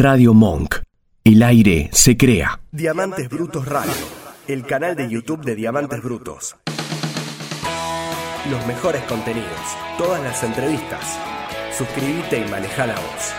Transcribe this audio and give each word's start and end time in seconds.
Radio 0.00 0.32
Monk. 0.32 0.76
El 1.24 1.42
aire 1.42 1.90
se 1.92 2.16
crea. 2.16 2.60
Diamantes 2.70 3.28
Brutos 3.28 3.66
Radio, 3.66 3.90
el 4.46 4.64
canal 4.64 4.94
de 4.94 5.10
YouTube 5.10 5.44
de 5.44 5.56
Diamantes 5.56 6.00
Brutos. 6.00 6.54
Los 8.48 8.64
mejores 8.68 9.02
contenidos, 9.06 9.48
todas 9.98 10.22
las 10.22 10.44
entrevistas. 10.44 11.18
Suscríbete 11.76 12.38
y 12.38 12.48
maneja 12.48 12.86
la 12.86 12.94
voz. 12.94 13.32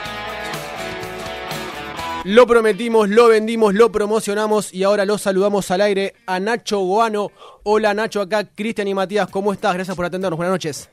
Lo 2.25 2.45
prometimos, 2.45 3.07
lo 3.07 3.29
vendimos, 3.29 3.73
lo 3.73 3.89
promocionamos 3.93 4.73
y 4.73 4.83
ahora 4.83 5.05
lo 5.05 5.17
saludamos 5.17 5.71
al 5.71 5.79
aire 5.79 6.13
a 6.25 6.41
Nacho 6.41 6.79
Goano. 6.79 7.31
Hola 7.63 7.93
Nacho, 7.93 8.19
acá 8.19 8.43
Cristian 8.43 8.89
y 8.89 8.93
Matías, 8.93 9.29
¿cómo 9.29 9.53
estás? 9.53 9.75
Gracias 9.75 9.95
por 9.95 10.03
atendernos, 10.03 10.35
buenas 10.35 10.55
noches. 10.55 10.89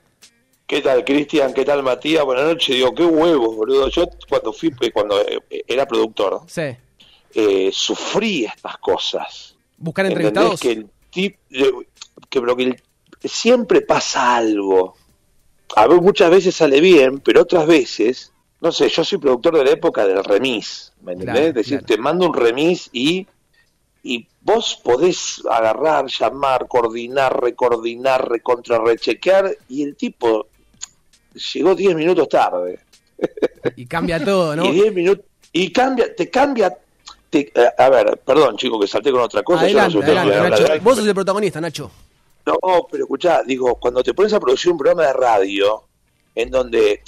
¿Qué 0.66 0.80
tal, 0.82 1.04
Cristian? 1.04 1.54
¿Qué 1.54 1.64
tal, 1.64 1.82
Matías? 1.82 2.24
Buenas 2.24 2.44
noches. 2.46 2.74
Digo, 2.74 2.92
qué 2.94 3.04
huevos, 3.04 3.54
boludo. 3.54 3.88
Yo 3.88 4.06
cuando 4.28 4.52
fui, 4.52 4.72
eh, 4.80 4.90
cuando 4.90 5.20
eh, 5.20 5.38
era 5.66 5.86
productor, 5.86 6.40
Sí. 6.48 6.62
eh, 7.34 7.70
sufrí 7.72 8.44
estas 8.46 8.76
cosas. 8.78 9.54
¿Buscar 9.78 10.06
entrevistados? 10.06 10.58
Que 10.60 10.72
el 10.72 10.88
tip, 11.10 11.36
que, 11.48 12.40
pero 12.40 12.56
que 12.56 12.62
el- 12.64 12.82
siempre 13.22 13.80
pasa 13.82 14.36
algo. 14.36 14.96
A 15.76 15.86
ver, 15.86 16.00
muchas 16.00 16.30
veces 16.30 16.56
sale 16.56 16.80
bien, 16.80 17.20
pero 17.20 17.42
otras 17.42 17.66
veces, 17.66 18.32
no 18.60 18.72
sé, 18.72 18.88
yo 18.88 19.04
soy 19.04 19.18
productor 19.18 19.58
de 19.58 19.64
la 19.64 19.70
época 19.70 20.04
del 20.06 20.24
remis, 20.24 20.92
¿me 21.02 21.12
entendés? 21.12 21.34
Claro, 21.34 21.48
es 21.48 21.54
decir, 21.54 21.78
claro. 21.78 21.86
te 21.86 21.98
mando 21.98 22.26
un 22.26 22.34
remis 22.34 22.88
y, 22.92 23.26
y 24.02 24.26
vos 24.40 24.80
podés 24.82 25.42
agarrar, 25.48 26.06
llamar, 26.06 26.66
coordinar, 26.66 27.40
recoordinar, 27.40 28.28
recontrarrechequear, 28.28 29.56
y 29.68 29.82
el 29.82 29.96
tipo 29.96 30.46
llegó 31.54 31.74
10 31.74 31.94
minutos 31.94 32.28
tarde. 32.28 32.80
Y 33.76 33.86
cambia 33.86 34.22
todo, 34.24 34.54
¿no? 34.56 34.64
Y 34.72 34.72
10 34.72 34.94
minutos. 34.94 35.24
Y 35.52 35.72
cambia, 35.72 36.14
te 36.14 36.28
cambia. 36.30 36.76
te- 37.30 37.52
eh, 37.54 37.70
a 37.78 37.88
ver, 37.88 38.18
perdón, 38.24 38.56
chico, 38.56 38.78
que 38.78 38.86
salté 38.86 39.10
con 39.10 39.20
otra 39.22 39.42
cosa. 39.42 39.66
yo 39.66 39.74
no 39.74 39.80
Adelante, 39.82 40.12
adelante, 40.12 40.62
Nacho. 40.62 40.82
Vos 40.82 40.96
sos 40.96 41.06
el 41.06 41.14
protagonista, 41.14 41.60
Nacho. 41.60 41.90
No, 42.46 42.86
pero 42.90 43.04
escuchá, 43.04 43.42
digo, 43.44 43.74
cuando 43.76 44.02
te 44.02 44.14
pones 44.14 44.32
a 44.32 44.38
producir 44.40 44.70
un 44.70 44.78
programa 44.78 45.06
de 45.06 45.12
radio 45.12 45.82
en 46.34 46.50
donde 46.50 47.02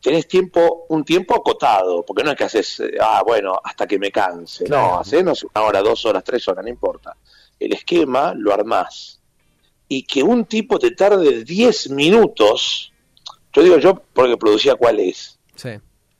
tenés 0.00 0.28
tiempo, 0.28 0.84
un 0.90 1.04
tiempo 1.04 1.34
acotado, 1.34 2.04
porque 2.04 2.22
no 2.22 2.30
es 2.32 2.36
que 2.36 2.44
haces, 2.44 2.80
eh, 2.80 2.92
ah, 3.00 3.22
bueno, 3.26 3.58
hasta 3.64 3.86
que 3.86 3.98
me 3.98 4.12
canse. 4.12 4.64
Claro. 4.64 4.86
No, 4.88 4.98
haces 5.00 5.24
no 5.24 5.34
sé, 5.34 5.46
una 5.54 5.64
hora, 5.64 5.80
dos 5.82 6.04
horas, 6.06 6.22
tres 6.22 6.46
horas, 6.46 6.62
no 6.64 6.70
importa. 6.70 7.16
El 7.58 7.72
esquema 7.72 8.32
lo 8.36 8.52
armás. 8.52 9.18
Y 9.88 10.02
que 10.02 10.22
un 10.22 10.44
tipo 10.44 10.78
te 10.78 10.90
tarde 10.92 11.42
10 11.44 11.90
minutos, 11.90 12.92
yo 13.56 13.62
digo 13.62 13.78
yo 13.78 14.02
porque 14.12 14.36
producía 14.36 14.74
cuál 14.76 15.00
es, 15.00 15.38
Sí. 15.54 15.70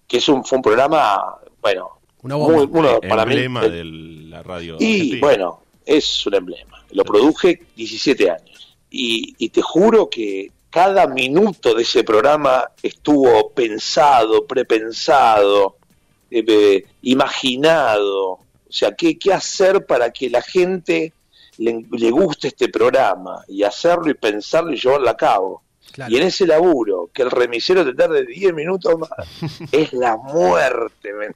que 0.08 0.16
es 0.18 0.28
un, 0.28 0.44
fue 0.44 0.56
un 0.56 0.62
programa, 0.62 1.36
bueno, 1.60 1.90
Una 2.22 2.36
bomba. 2.36 2.54
muy- 2.58 2.68
uno 2.70 3.00
para 3.00 3.24
mí, 3.26 3.32
emblema 3.34 3.64
el- 3.64 3.72
de 3.72 4.28
la 4.30 4.42
radio. 4.42 4.76
y 4.80 4.84
argentina. 4.94 5.18
bueno, 5.20 5.62
es 5.84 6.26
un 6.26 6.34
emblema. 6.34 6.84
Lo 6.90 7.04
produje 7.04 7.62
17 7.76 8.30
años. 8.30 8.76
Y, 8.90 9.34
y 9.38 9.48
te 9.50 9.60
juro 9.62 10.08
que 10.08 10.50
cada 10.70 11.06
minuto 11.06 11.74
de 11.74 11.82
ese 11.82 12.04
programa 12.04 12.70
estuvo 12.82 13.50
pensado, 13.50 14.46
prepensado, 14.46 15.76
eh, 16.30 16.44
eh, 16.46 16.84
imaginado. 17.02 18.24
O 18.32 18.40
sea, 18.70 18.92
¿qué, 18.94 19.18
qué 19.18 19.32
hacer 19.32 19.86
para 19.86 20.10
que 20.10 20.28
la 20.30 20.42
gente 20.42 21.12
le, 21.58 21.84
le 21.90 22.10
guste 22.10 22.48
este 22.48 22.68
programa? 22.68 23.42
Y 23.48 23.62
hacerlo 23.62 24.10
y 24.10 24.14
pensarlo 24.14 24.72
y 24.72 24.76
llevarlo 24.76 25.08
a 25.10 25.16
cabo. 25.16 25.62
Claro. 25.92 26.12
Y 26.12 26.16
en 26.18 26.24
ese 26.24 26.46
laburo, 26.46 27.08
que 27.12 27.22
el 27.22 27.30
remisero 27.30 27.84
te 27.84 27.94
tarde 27.94 28.26
10 28.26 28.52
minutos 28.52 28.98
más, 28.98 29.10
es 29.72 29.92
la 29.92 30.16
muerte. 30.16 31.12
¿me 31.14 31.28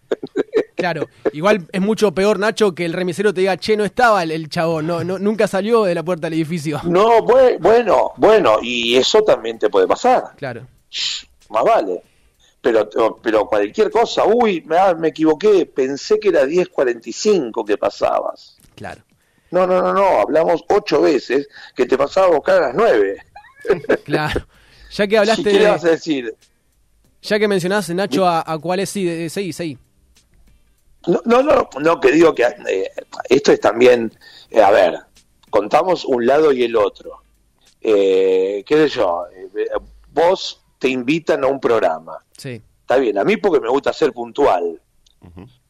Claro. 0.77 1.09
Igual 1.33 1.67
es 1.73 1.81
mucho 1.81 2.13
peor, 2.13 2.39
Nacho, 2.39 2.75
que 2.75 2.85
el 2.85 2.93
remisero 2.93 3.33
te 3.35 3.41
diga, 3.41 3.57
che, 3.57 3.77
no 3.77 3.85
estaba 3.85 4.23
el, 4.23 4.31
el 4.31 4.49
chabón, 4.49 4.87
no, 4.87 5.05
no, 5.05 5.19
nunca 5.19 5.47
salió 5.47 5.85
de 5.85 5.95
la 5.95 6.03
puerta 6.03 6.27
del 6.27 6.35
edificio. 6.35 6.81
No, 6.85 7.19
bue- 7.21 7.59
bueno, 7.61 8.13
bueno, 8.17 8.59
y 8.63 8.97
eso 8.97 9.23
también 9.23 9.59
te 9.59 9.69
puede 9.71 9.87
pasar, 9.87 10.33
Claro. 10.37 10.67
más 11.51 11.65
vale. 11.65 12.03
Pero, 12.63 12.89
pero 13.23 13.47
cualquier 13.47 13.91
cosa, 13.91 14.25
uy, 14.27 14.63
me, 14.67 14.77
ah, 14.77 14.95
me 14.95 15.09
equivoqué, 15.09 15.65
pensé 15.65 16.19
que 16.21 16.29
era 16.29 16.45
10.45 16.45 17.65
que 17.67 17.79
pasabas. 17.79 18.59
Claro. 18.75 19.03
No, 19.51 19.67
no, 19.67 19.81
no, 19.83 19.93
no, 19.95 20.21
hablamos 20.21 20.63
ocho 20.69 21.01
veces 21.03 21.49
que 21.75 21.87
te 21.87 21.97
pasaba 21.99 22.27
a 22.29 22.31
buscar 22.31 22.57
a 22.63 22.67
las 22.69 22.75
nueve. 22.75 23.17
Claro. 24.05 24.47
Ya 24.93 25.07
que 25.07 25.19
hablaste 25.19 25.43
qué 25.53 25.59
de, 25.59 25.69
vas 25.69 25.85
a 25.85 25.91
decir? 25.91 26.35
ya 27.23 27.39
que 27.39 27.47
mencionás, 27.49 27.89
Nacho, 27.91 28.27
a, 28.27 28.43
a 28.45 28.59
cuál 28.59 28.81
es, 28.81 28.91
sí, 28.91 29.05
de- 29.05 29.17
de- 29.17 29.31
seguí, 29.31 29.53
seguí. 29.53 29.79
No, 31.07 31.21
no, 31.25 31.43
no, 31.43 31.69
no, 31.81 32.01
que 32.01 32.13
digo 32.13 32.35
que 32.35 32.43
eh, 32.69 32.91
esto 33.29 33.53
es 33.53 33.61
también, 33.61 34.13
eh, 34.51 34.61
a 34.61 34.71
ver, 34.71 34.99
contamos 35.49 36.05
un 36.05 36.27
lado 36.27 36.53
y 36.53 36.63
el 36.65 36.77
otro. 36.77 37.23
Eh, 37.81 38.63
¿Qué 38.67 38.77
sé 38.77 38.89
yo? 38.97 39.25
Eh, 39.33 39.69
vos 40.13 40.61
te 40.79 40.89
invitan 40.89 41.43
a 41.45 41.47
un 41.47 41.59
programa. 41.61 42.19
Sí. 42.37 42.61
Está 42.83 42.97
bien, 42.97 43.17
a 43.19 43.25
mí 43.25 43.37
porque 43.37 43.61
me 43.61 43.69
gusta 43.71 43.93
ser 43.93 44.13
puntual. 44.13 44.81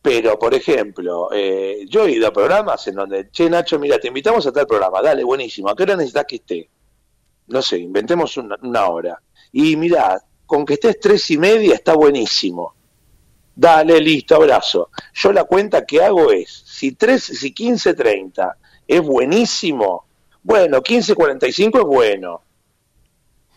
Pero, 0.02 0.38
por 0.38 0.54
ejemplo, 0.54 1.28
eh, 1.32 1.84
yo 1.88 2.06
he 2.06 2.12
ido 2.12 2.26
a 2.28 2.32
programas 2.32 2.86
en 2.88 2.94
donde, 2.94 3.30
che, 3.30 3.50
Nacho, 3.50 3.78
mira, 3.78 3.98
te 3.98 4.08
invitamos 4.08 4.46
a 4.46 4.52
tal 4.52 4.66
programa, 4.66 5.02
dale, 5.02 5.22
buenísimo, 5.24 5.68
¿a 5.68 5.76
qué 5.76 5.82
hora 5.82 5.94
necesitas 5.96 6.24
que 6.26 6.36
esté? 6.36 6.70
No 7.50 7.60
sé, 7.62 7.78
inventemos 7.78 8.36
una, 8.36 8.56
una 8.62 8.86
hora. 8.86 9.20
Y 9.52 9.76
mira, 9.76 10.20
con 10.46 10.64
que 10.64 10.74
estés 10.74 10.98
tres 10.98 11.30
y 11.30 11.38
media 11.38 11.74
está 11.74 11.94
buenísimo. 11.94 12.74
Dale, 13.54 14.00
listo, 14.00 14.36
abrazo. 14.36 14.90
Yo 15.12 15.32
la 15.32 15.44
cuenta 15.44 15.84
que 15.84 16.02
hago 16.02 16.32
es, 16.32 16.50
si 16.64 16.92
tres, 16.92 17.24
si 17.24 17.52
15.30 17.52 18.54
es 18.88 19.02
buenísimo, 19.02 20.06
bueno, 20.42 20.82
15.45 20.82 21.78
es 21.78 21.84
bueno. 21.84 22.42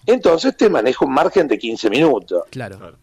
Entonces 0.06 0.58
te 0.58 0.70
manejo 0.70 1.06
un 1.06 1.14
margen 1.14 1.48
de 1.48 1.58
15 1.58 1.90
minutos 1.90 2.44
Claro. 2.50 2.78
Claro. 2.78 2.98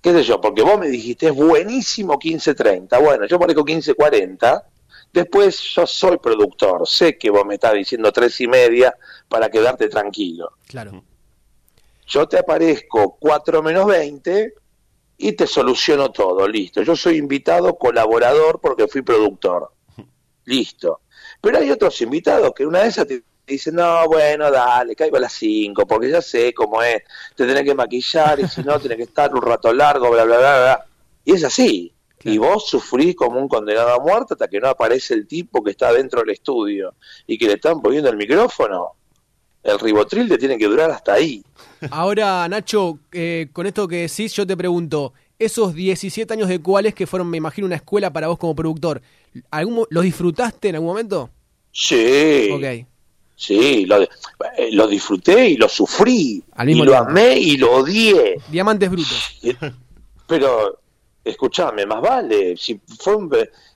qué 0.00 0.12
sé 0.12 0.22
yo, 0.22 0.40
porque 0.40 0.62
vos 0.62 0.78
me 0.78 0.88
dijiste 0.88 1.26
es 1.26 1.34
buenísimo 1.34 2.18
15.30, 2.18 3.02
bueno, 3.02 3.26
yo 3.26 3.38
parezco 3.38 3.64
15.40, 3.64 4.62
después 5.12 5.60
yo 5.60 5.86
soy 5.86 6.18
productor, 6.18 6.88
sé 6.88 7.18
que 7.18 7.30
vos 7.30 7.44
me 7.44 7.54
estás 7.54 7.74
diciendo 7.74 8.10
tres 8.12 8.40
y 8.40 8.48
media 8.48 8.96
para 9.28 9.50
quedarte 9.50 9.88
tranquilo. 9.88 10.52
Claro. 10.66 11.04
Yo 12.06 12.26
te 12.28 12.38
aparezco 12.38 13.16
4 13.18 13.62
menos 13.62 13.86
20 13.86 14.54
y 15.18 15.32
te 15.32 15.46
soluciono 15.46 16.10
todo, 16.10 16.48
listo. 16.48 16.82
Yo 16.82 16.96
soy 16.96 17.16
invitado 17.16 17.76
colaborador 17.76 18.60
porque 18.60 18.88
fui 18.88 19.02
productor, 19.02 19.72
listo. 20.44 21.00
Pero 21.40 21.58
hay 21.58 21.70
otros 21.70 22.00
invitados 22.02 22.52
que 22.54 22.66
una 22.66 22.80
de 22.80 22.88
esas 22.88 23.06
te 23.06 23.22
dicen, 23.46 23.76
no, 23.76 24.06
bueno, 24.08 24.50
dale, 24.50 24.96
caigo 24.96 25.16
a 25.16 25.20
las 25.20 25.32
5, 25.32 25.86
porque 25.86 26.10
ya 26.10 26.22
sé 26.22 26.52
cómo 26.52 26.82
es, 26.82 27.02
te 27.36 27.46
tenés 27.46 27.64
que 27.64 27.74
maquillar 27.74 28.40
y 28.40 28.48
si 28.48 28.62
no, 28.62 28.78
tenés 28.80 28.96
que 28.96 29.04
estar 29.04 29.34
un 29.34 29.42
rato 29.42 29.72
largo, 29.72 30.10
bla, 30.10 30.24
bla, 30.24 30.38
bla, 30.38 30.58
bla. 30.58 30.86
Y 31.24 31.34
es 31.34 31.44
así. 31.44 31.92
Claro. 32.22 32.34
Y 32.34 32.38
vos 32.38 32.68
sufrís 32.68 33.14
como 33.16 33.38
un 33.40 33.48
condenado 33.48 33.90
a 33.94 33.98
muerte 34.00 34.34
hasta 34.34 34.48
que 34.48 34.60
no 34.60 34.68
aparece 34.68 35.14
el 35.14 35.26
tipo 35.26 35.62
que 35.62 35.72
está 35.72 35.92
dentro 35.92 36.20
del 36.20 36.30
estudio 36.30 36.94
y 37.26 37.36
que 37.36 37.46
le 37.46 37.54
están 37.54 37.80
poniendo 37.82 38.08
el 38.10 38.16
micrófono. 38.16 38.92
El 39.62 39.78
ribotril 39.78 40.28
te 40.28 40.38
tiene 40.38 40.58
que 40.58 40.66
durar 40.66 40.90
hasta 40.90 41.14
ahí. 41.14 41.42
Ahora, 41.90 42.48
Nacho, 42.48 42.98
eh, 43.12 43.48
con 43.52 43.66
esto 43.66 43.86
que 43.86 44.08
decís, 44.08 44.32
yo 44.34 44.46
te 44.46 44.56
pregunto, 44.56 45.12
esos 45.38 45.74
17 45.74 46.32
años 46.34 46.48
de 46.48 46.60
cuáles 46.60 46.94
que 46.94 47.06
fueron, 47.06 47.28
me 47.30 47.36
imagino, 47.38 47.66
una 47.66 47.76
escuela 47.76 48.12
para 48.12 48.26
vos 48.28 48.38
como 48.38 48.54
productor, 48.56 49.00
¿algún, 49.50 49.84
¿los 49.90 50.02
disfrutaste 50.04 50.68
en 50.68 50.74
algún 50.76 50.88
momento? 50.90 51.30
Sí, 51.70 52.50
Ok. 52.52 52.86
sí, 53.36 53.86
lo, 53.86 54.02
eh, 54.02 54.08
lo 54.72 54.86
disfruté 54.86 55.48
y 55.50 55.56
lo 55.56 55.68
sufrí, 55.68 56.42
Al 56.52 56.68
y 56.68 56.72
mismo 56.72 56.84
lo 56.84 56.92
tiempo. 56.92 57.10
amé 57.10 57.38
y 57.38 57.56
lo 57.56 57.72
odié. 57.72 58.36
Diamantes 58.48 58.90
brutos. 58.90 59.38
Y- 59.42 59.52
Pero, 60.26 60.80
escúchame, 61.24 61.86
más 61.86 62.00
vale, 62.00 62.56
si 62.56 62.80
fue 62.98 63.16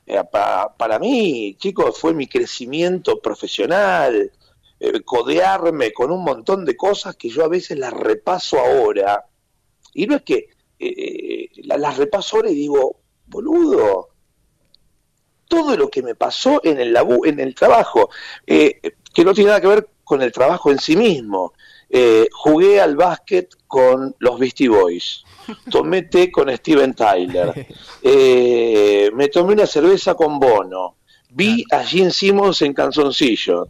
eh, 0.06 0.22
pa- 0.30 0.74
para 0.76 0.98
mí, 0.98 1.56
chicos, 1.58 1.98
fue 1.98 2.14
mi 2.14 2.26
crecimiento 2.26 3.20
profesional, 3.20 4.30
eh, 4.78 5.00
codearme 5.02 5.92
con 5.92 6.10
un 6.10 6.22
montón 6.24 6.64
de 6.64 6.76
cosas 6.76 7.16
que 7.16 7.28
yo 7.28 7.44
a 7.44 7.48
veces 7.48 7.78
las 7.78 7.92
repaso 7.92 8.58
ahora. 8.58 9.24
Y 9.94 10.06
no 10.06 10.16
es 10.16 10.22
que 10.22 10.48
eh, 10.78 11.48
la- 11.64 11.78
las 11.78 11.96
repaso 11.96 12.36
ahora 12.36 12.50
y 12.50 12.54
digo, 12.54 13.00
boludo, 13.26 14.08
todo 15.48 15.76
lo 15.76 15.88
que 15.88 16.02
me 16.02 16.14
pasó 16.14 16.60
en 16.64 16.78
el, 16.80 16.94
labu- 16.94 17.26
en 17.26 17.38
el 17.40 17.54
trabajo, 17.54 18.10
que 18.44 19.24
no 19.24 19.32
tiene 19.32 19.48
nada 19.48 19.60
que 19.60 19.68
ver 19.68 19.88
con 20.04 20.20
el 20.22 20.32
trabajo 20.32 20.70
en 20.70 20.78
sí 20.78 20.96
mismo. 20.96 21.52
Jugué 22.32 22.80
al 22.80 22.96
básquet 22.96 23.54
con 23.68 24.14
los 24.18 24.38
Beastie 24.40 24.68
Boys, 24.68 25.24
tomé 25.70 26.02
té 26.02 26.30
con 26.30 26.54
Steven 26.56 26.94
Tyler, 26.94 27.66
eh, 28.02 29.10
me 29.14 29.28
tomé 29.28 29.52
una 29.54 29.66
cerveza 29.66 30.14
con 30.14 30.38
Bono, 30.38 30.96
vi 31.30 31.64
a 31.70 31.84
Gene 31.84 32.10
Simmons 32.10 32.62
en 32.62 32.72
Canzoncillo, 32.72 33.68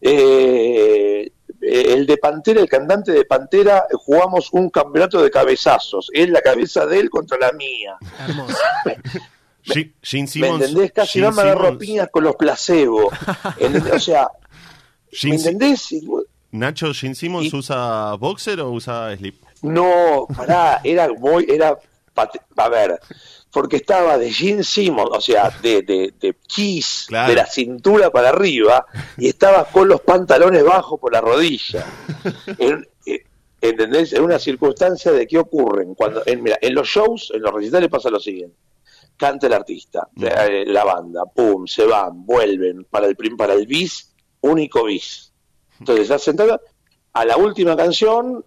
eh, 0.00 1.30
eh, 1.60 1.84
el 1.92 2.06
de 2.06 2.16
Pantera, 2.18 2.60
el 2.60 2.68
cantante 2.68 3.12
de 3.12 3.24
Pantera, 3.24 3.84
jugamos 3.92 4.48
un 4.52 4.70
campeonato 4.70 5.20
de 5.22 5.30
cabezazos. 5.30 6.08
Es 6.12 6.28
la 6.30 6.40
cabeza 6.40 6.86
de 6.86 7.00
él 7.00 7.10
contra 7.10 7.36
la 7.38 7.52
mía. 7.52 7.96
Hermoso. 8.26 8.56
Gene- 9.64 9.92
Gene 10.02 10.22
¿Me 10.22 10.28
Simmons. 10.28 10.60
entendés? 10.64 10.92
Casi 10.92 11.20
no 11.20 11.32
me 11.32 11.42
agarro 11.42 11.70
Simmons- 11.72 11.78
piñas 11.78 12.08
con 12.10 12.24
los 12.24 12.36
placebos. 12.36 13.12
¿Entendés? 13.58 13.92
O 13.92 13.98
sea, 14.00 14.28
¿me 15.10 15.18
Gene 15.18 15.34
entendés? 15.36 15.88
Nacho, 16.52 16.94
¿Gene 16.94 17.14
Simmons 17.14 17.52
Y- 17.52 17.56
usa 17.56 18.14
boxer 18.14 18.60
o 18.60 18.70
usa 18.70 19.14
slip? 19.16 19.42
No, 19.62 20.26
pará, 20.36 20.80
era 20.84 21.08
muy, 21.08 21.46
era, 21.48 21.78
a 22.56 22.68
ver, 22.68 22.98
porque 23.52 23.76
estaba 23.76 24.18
de 24.18 24.32
Gene 24.32 24.62
Simmons, 24.64 25.10
o 25.12 25.20
sea, 25.20 25.50
de, 25.62 25.82
de, 25.82 26.12
de 26.20 26.36
Kiss, 26.46 27.06
Claro. 27.08 27.30
de 27.30 27.36
la 27.36 27.46
cintura 27.46 28.10
para 28.10 28.28
arriba, 28.30 28.86
y 29.16 29.28
estaba 29.28 29.64
con 29.64 29.88
los 29.88 30.00
pantalones 30.02 30.64
bajos 30.64 31.00
por 31.00 31.12
la 31.12 31.20
rodilla. 31.20 31.84
En- 32.58 32.86
eh, 33.06 33.24
¿Entendés? 33.60 34.12
En 34.12 34.22
una 34.22 34.38
circunstancia 34.38 35.10
de 35.10 35.26
qué 35.26 35.38
ocurren. 35.38 35.94
Cuando, 35.96 36.22
en, 36.26 36.42
mira, 36.44 36.58
en 36.60 36.74
los 36.74 36.86
shows, 36.86 37.32
en 37.34 37.42
los 37.42 37.52
recitales 37.52 37.88
pasa 37.88 38.08
lo 38.10 38.20
siguiente. 38.20 38.56
Canta 39.16 39.48
el 39.48 39.52
artista, 39.54 40.06
eh, 40.20 40.62
la 40.64 40.84
banda, 40.84 41.24
pum, 41.34 41.66
se 41.66 41.84
van, 41.84 42.24
vuelven 42.24 42.84
para 42.84 43.06
el, 43.08 43.16
prim- 43.16 43.36
para 43.36 43.54
el 43.54 43.66
bis, 43.66 44.14
único 44.42 44.84
bis. 44.84 45.32
Entonces, 45.80 46.06
ya 46.06 46.20
sentado, 46.20 46.60
a 47.14 47.24
la 47.24 47.36
última 47.36 47.76
canción, 47.76 48.44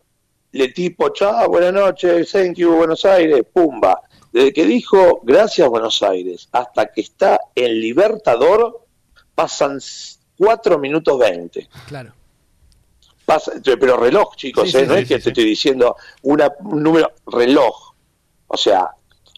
le 0.54 0.68
tipo, 0.70 1.10
chao, 1.10 1.48
buenas 1.48 1.74
noches, 1.74 2.32
thank 2.32 2.56
you, 2.56 2.76
Buenos 2.76 3.06
Aires, 3.06 3.44
pumba. 3.52 4.02
Desde 4.32 4.54
que 4.54 4.66
dijo 4.66 5.22
gracias 5.24 5.68
Buenos 5.68 6.02
Aires 6.04 6.48
hasta 6.52 6.88
que 6.88 7.02
está 7.02 7.40
en 7.56 7.80
Libertador, 7.80 8.86
pasan 9.36 9.80
4 10.38 10.78
minutos 10.80 11.20
20. 11.20 11.70
Claro. 11.88 12.14
Pasa, 13.26 13.54
pero 13.64 13.98
reloj, 13.98 14.36
chicos, 14.36 14.72
Sí, 14.72 14.78
¿eh? 14.78 14.82
sí, 14.82 14.88
no 14.88 14.96
sí, 14.96 15.02
es 15.02 15.08
que 15.08 15.20
te 15.20 15.30
estoy 15.30 15.46
diciendo 15.46 15.96
una, 16.24 16.52
un 16.60 16.84
número, 16.84 17.12
reloj. 17.28 17.94
O 18.48 18.58
sea, 18.58 18.90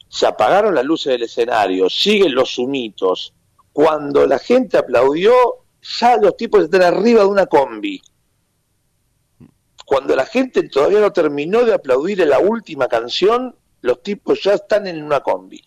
se 0.08 0.26
apagaron 0.26 0.74
las 0.74 0.86
luces 0.86 1.12
del 1.14 1.24
escenario, 1.24 1.90
siguen 1.90 2.34
los 2.34 2.54
sumitos. 2.54 3.34
Cuando 3.72 4.26
la 4.26 4.40
gente 4.40 4.78
aplaudió, 4.78 5.34
ya 6.00 6.18
los 6.18 6.38
tipos 6.38 6.64
están 6.64 6.84
arriba 6.84 7.22
de 7.22 7.28
una 7.28 7.46
combi. 7.48 8.02
Cuando 9.86 10.16
la 10.16 10.26
gente 10.26 10.68
todavía 10.70 11.00
no 11.00 11.12
terminó 11.12 11.64
de 11.66 11.74
aplaudir 11.74 12.22
en 12.22 12.30
la 12.30 12.40
última 12.40 12.88
canción, 12.88 13.56
los 13.82 14.02
tipos 14.02 14.42
ya 14.42 14.54
están 14.54 14.88
en 14.88 15.04
una 15.04 15.20
combi. 15.20 15.64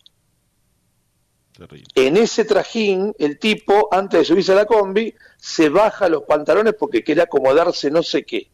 Terrible. 1.53 1.85
En 1.95 2.17
ese 2.17 2.45
trajín, 2.45 3.13
el 3.19 3.39
tipo, 3.39 3.89
antes 3.91 4.19
de 4.19 4.25
subirse 4.25 4.51
a 4.51 4.55
la 4.55 4.65
combi, 4.65 5.13
se 5.37 5.69
baja 5.69 6.09
los 6.09 6.23
pantalones 6.23 6.73
porque 6.73 7.03
quiere 7.03 7.21
acomodarse 7.21 7.89
no 7.91 8.03
sé 8.03 8.23
qué. 8.23 8.49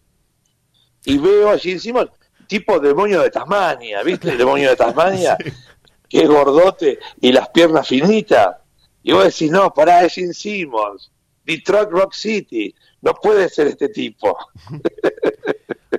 Y 1.05 1.17
veo 1.17 1.49
allí 1.49 1.71
encima, 1.71 2.09
tipo 2.47 2.79
demonio 2.79 3.21
de 3.21 3.29
Tasmania, 3.29 4.03
¿viste? 4.03 4.29
El 4.29 4.37
demonio 4.37 4.69
de 4.69 4.75
Tasmania, 4.75 5.37
que 6.09 6.21
es 6.21 6.29
gordote 6.29 6.99
y 7.19 7.31
las 7.31 7.49
piernas 7.49 7.87
finitas. 7.87 8.57
Y 9.01 9.11
vos 9.11 9.25
decís, 9.25 9.51
no, 9.51 9.73
pará, 9.73 10.05
es 10.05 10.13
Gene 10.13 10.33
Simmons, 10.33 11.11
Detroit 11.43 11.89
Rock 11.89 12.13
City, 12.13 12.73
no 13.01 13.13
puede 13.15 13.49
ser 13.49 13.67
este 13.67 13.89
tipo. 13.89 14.37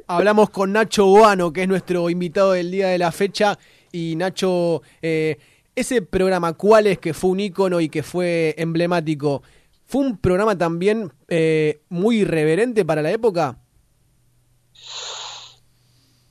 Hablamos 0.06 0.50
con 0.50 0.72
Nacho 0.72 1.06
Guano, 1.06 1.52
que 1.52 1.62
es 1.62 1.68
nuestro 1.68 2.10
invitado 2.10 2.52
del 2.52 2.70
día 2.70 2.88
de 2.88 2.98
la 2.98 3.10
fecha. 3.10 3.58
Y 3.90 4.16
Nacho, 4.16 4.82
eh, 5.00 5.38
ese 5.74 6.02
programa, 6.02 6.52
¿cuál 6.52 6.86
es 6.86 6.98
que 6.98 7.14
fue 7.14 7.30
un 7.30 7.40
ícono 7.40 7.80
y 7.80 7.88
que 7.88 8.02
fue 8.02 8.54
emblemático? 8.58 9.42
¿Fue 9.86 10.02
un 10.02 10.18
programa 10.18 10.58
también 10.58 11.12
eh, 11.28 11.80
muy 11.88 12.18
irreverente 12.18 12.84
para 12.84 13.00
la 13.02 13.12
época? 13.12 13.58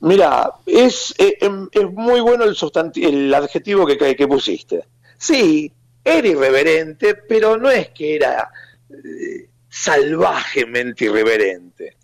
Mira, 0.02 0.52
es, 0.66 1.16
eh, 1.18 1.38
em, 1.42 1.68
es 1.72 1.92
muy 1.92 2.20
bueno 2.20 2.44
el, 2.44 2.56
el 2.96 3.34
adjetivo 3.34 3.86
que, 3.88 3.98
que, 3.98 4.16
que 4.16 4.28
pusiste. 4.28 4.86
Sí, 5.18 5.72
era 6.04 6.28
irreverente, 6.28 7.16
pero 7.16 7.58
no 7.58 7.72
es 7.72 7.90
que 7.90 8.18
era 8.18 8.52
eh, 8.90 9.50
salvajemente 9.70 11.06
irreverente. 11.06 11.96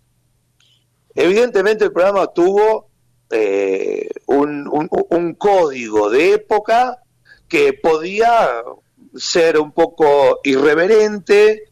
Evidentemente 1.14 1.84
el 1.84 1.92
programa 1.92 2.26
tuvo 2.28 2.88
eh, 3.30 4.08
un, 4.26 4.66
un- 4.68 4.88
un 5.10 5.34
código 5.34 6.10
de 6.10 6.34
época 6.34 6.98
que 7.48 7.72
podía 7.74 8.62
ser 9.16 9.58
un 9.58 9.72
poco 9.72 10.40
irreverente, 10.44 11.64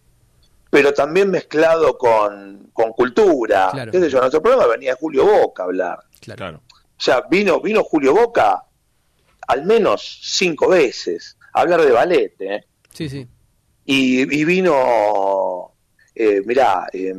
pero 0.70 0.92
también 0.92 1.30
mezclado 1.30 1.96
con, 1.96 2.70
con 2.72 2.92
cultura. 2.92 3.68
Claro. 3.72 3.92
¿Qué 3.92 4.00
sé 4.00 4.10
yo? 4.10 4.18
En 4.18 4.22
nuestro 4.22 4.42
programa 4.42 4.66
venía 4.66 4.96
Julio 4.96 5.24
Boca 5.24 5.62
a 5.62 5.66
hablar. 5.66 5.98
Claro. 6.20 6.62
O 6.68 7.00
sea, 7.00 7.22
vino, 7.30 7.60
vino 7.60 7.84
Julio 7.84 8.12
Boca 8.14 8.64
al 9.46 9.64
menos 9.64 10.20
cinco 10.24 10.68
veces 10.68 11.38
a 11.54 11.60
hablar 11.62 11.80
de 11.82 11.92
ballet, 11.92 12.34
¿eh? 12.40 12.64
Sí, 12.92 13.08
sí. 13.08 13.26
Y, 13.84 14.20
y 14.40 14.44
vino, 14.44 15.72
eh, 16.14 16.42
mirá, 16.44 16.86
eh, 16.92 17.14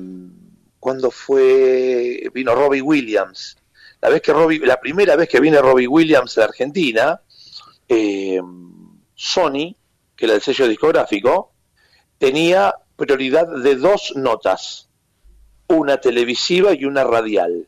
cuando 0.80 1.12
fue, 1.12 2.30
vino 2.34 2.56
Robbie 2.56 2.82
Williams. 2.82 3.58
La, 4.02 4.10
vez 4.10 4.22
que 4.22 4.34
Robbie, 4.34 4.60
la 4.60 4.80
primera 4.80 5.16
vez 5.16 5.28
que 5.28 5.40
viene 5.40 5.62
Robbie 5.62 5.88
Williams 5.88 6.38
a 6.38 6.46
Argentina, 6.46 7.22
eh, 7.88 8.40
Sony, 9.16 9.76
que 10.16 10.26
era 10.26 10.36
el 10.36 10.42
sello 10.42 10.68
discográfico, 10.68 11.54
tenía 12.18 12.74
prioridad 12.96 13.48
de 13.48 13.76
dos 13.76 14.14
notas, 14.16 14.90
una 15.68 15.98
televisiva 15.98 16.74
y 16.74 16.86
una 16.86 17.04
radial. 17.04 17.68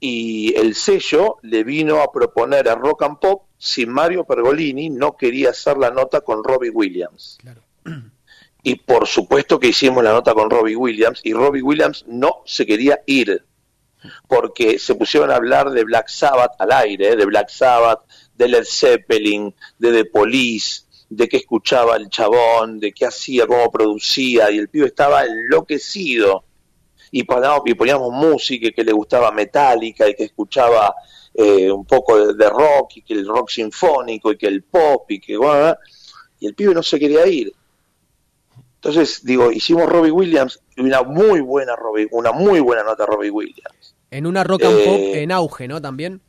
Y 0.00 0.54
el 0.56 0.74
sello 0.74 1.36
le 1.42 1.64
vino 1.64 2.00
a 2.00 2.12
proponer 2.12 2.68
a 2.68 2.74
Rock 2.74 3.04
and 3.04 3.18
Pop 3.20 3.46
si 3.56 3.86
Mario 3.86 4.24
Pergolini 4.24 4.90
no 4.90 5.16
quería 5.16 5.50
hacer 5.50 5.78
la 5.78 5.90
nota 5.90 6.20
con 6.20 6.44
Robbie 6.44 6.70
Williams. 6.70 7.38
Claro. 7.40 7.62
Y 8.66 8.76
por 8.76 9.06
supuesto 9.06 9.60
que 9.60 9.68
hicimos 9.68 10.02
la 10.02 10.12
nota 10.12 10.32
con 10.32 10.48
Robbie 10.48 10.74
Williams 10.74 11.20
y 11.22 11.34
Robbie 11.34 11.62
Williams 11.62 12.04
no 12.08 12.42
se 12.46 12.64
quería 12.64 13.00
ir 13.06 13.44
porque 14.26 14.78
se 14.78 14.94
pusieron 14.94 15.30
a 15.30 15.36
hablar 15.36 15.70
de 15.70 15.84
Black 15.84 16.08
Sabbath 16.08 16.52
al 16.58 16.72
aire, 16.72 17.14
de 17.14 17.26
Black 17.26 17.50
Sabbath, 17.50 18.00
de 18.34 18.48
Led 18.48 18.64
Zeppelin, 18.64 19.54
de 19.78 19.92
The 19.92 20.04
Police, 20.06 20.82
de 21.10 21.28
qué 21.28 21.38
escuchaba 21.38 21.96
el 21.96 22.08
chabón, 22.08 22.80
de 22.80 22.92
qué 22.92 23.06
hacía, 23.06 23.46
cómo 23.46 23.70
producía, 23.70 24.50
y 24.50 24.58
el 24.58 24.68
pibe 24.68 24.86
estaba 24.86 25.24
enloquecido. 25.24 26.44
Y 27.10 27.22
poníamos, 27.24 27.62
y 27.66 27.74
música 28.10 28.70
que 28.72 28.82
le 28.82 28.92
gustaba 28.92 29.30
Metallica 29.30 30.08
y 30.08 30.14
que 30.14 30.24
escuchaba 30.24 30.94
eh, 31.32 31.70
un 31.70 31.84
poco 31.84 32.26
de, 32.26 32.34
de 32.34 32.50
rock 32.50 32.96
y 32.96 33.02
que 33.02 33.14
el 33.14 33.26
rock 33.26 33.50
sinfónico 33.50 34.32
y 34.32 34.36
que 34.36 34.48
el 34.48 34.64
pop 34.64 35.08
y 35.10 35.20
que 35.20 35.36
bueno, 35.36 35.76
y 36.40 36.46
el 36.46 36.54
pibe 36.54 36.74
no 36.74 36.82
se 36.82 36.98
quería 36.98 37.24
ir. 37.26 37.52
Entonces, 38.84 39.24
digo, 39.24 39.50
hicimos 39.50 39.88
Robbie 39.88 40.10
Williams 40.10 40.60
y 40.76 40.82
una 40.82 41.02
muy 41.02 41.40
buena 41.40 41.74
Robbie, 41.74 42.06
una 42.10 42.32
muy 42.32 42.60
buena 42.60 42.82
nota 42.82 43.06
Robbie 43.06 43.30
Williams. 43.30 43.96
En 44.10 44.26
una 44.26 44.44
rock 44.44 44.64
and 44.64 44.76
pop 44.84 44.94
Eh, 44.98 45.22
en 45.22 45.32
auge, 45.32 45.66
¿no? 45.66 45.80
También. 45.80 46.20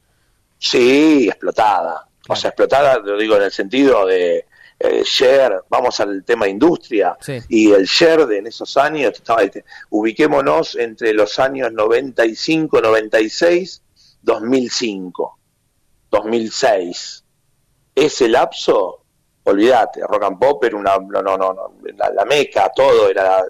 Sí, 0.58 1.28
explotada. 1.28 2.08
O 2.30 2.36
sea, 2.36 2.52
explotada, 2.52 3.00
lo 3.00 3.18
digo 3.18 3.36
en 3.36 3.44
el 3.44 3.52
sentido 3.52 4.06
de 4.06 4.46
eh, 4.80 5.04
share, 5.06 5.64
vamos 5.70 6.00
al 6.00 6.24
tema 6.24 6.48
industria, 6.48 7.18
Sí. 7.20 7.40
y 7.50 7.72
el 7.74 7.86
share 7.86 8.26
de 8.26 8.38
en 8.38 8.48
esos 8.48 8.78
años, 8.78 9.12
estaba, 9.14 9.44
este, 9.44 9.66
ubiquémonos 9.90 10.76
entre 10.76 11.14
los 11.14 11.38
años 11.40 11.74
95, 11.74 12.80
96, 12.82 13.82
2005, 14.22 15.38
2006. 16.10 17.24
Ese 17.96 18.28
lapso, 18.30 19.05
olvídate, 19.46 20.02
rock 20.08 20.24
and 20.24 20.40
pop 20.40 20.64
era 20.64 20.76
una, 20.78 20.98
no, 20.98 21.22
no, 21.22 21.38
no, 21.38 21.74
la, 21.98 22.10
la 22.12 22.26
meca, 22.26 22.72
todo 22.76 23.10
era, 23.10 23.44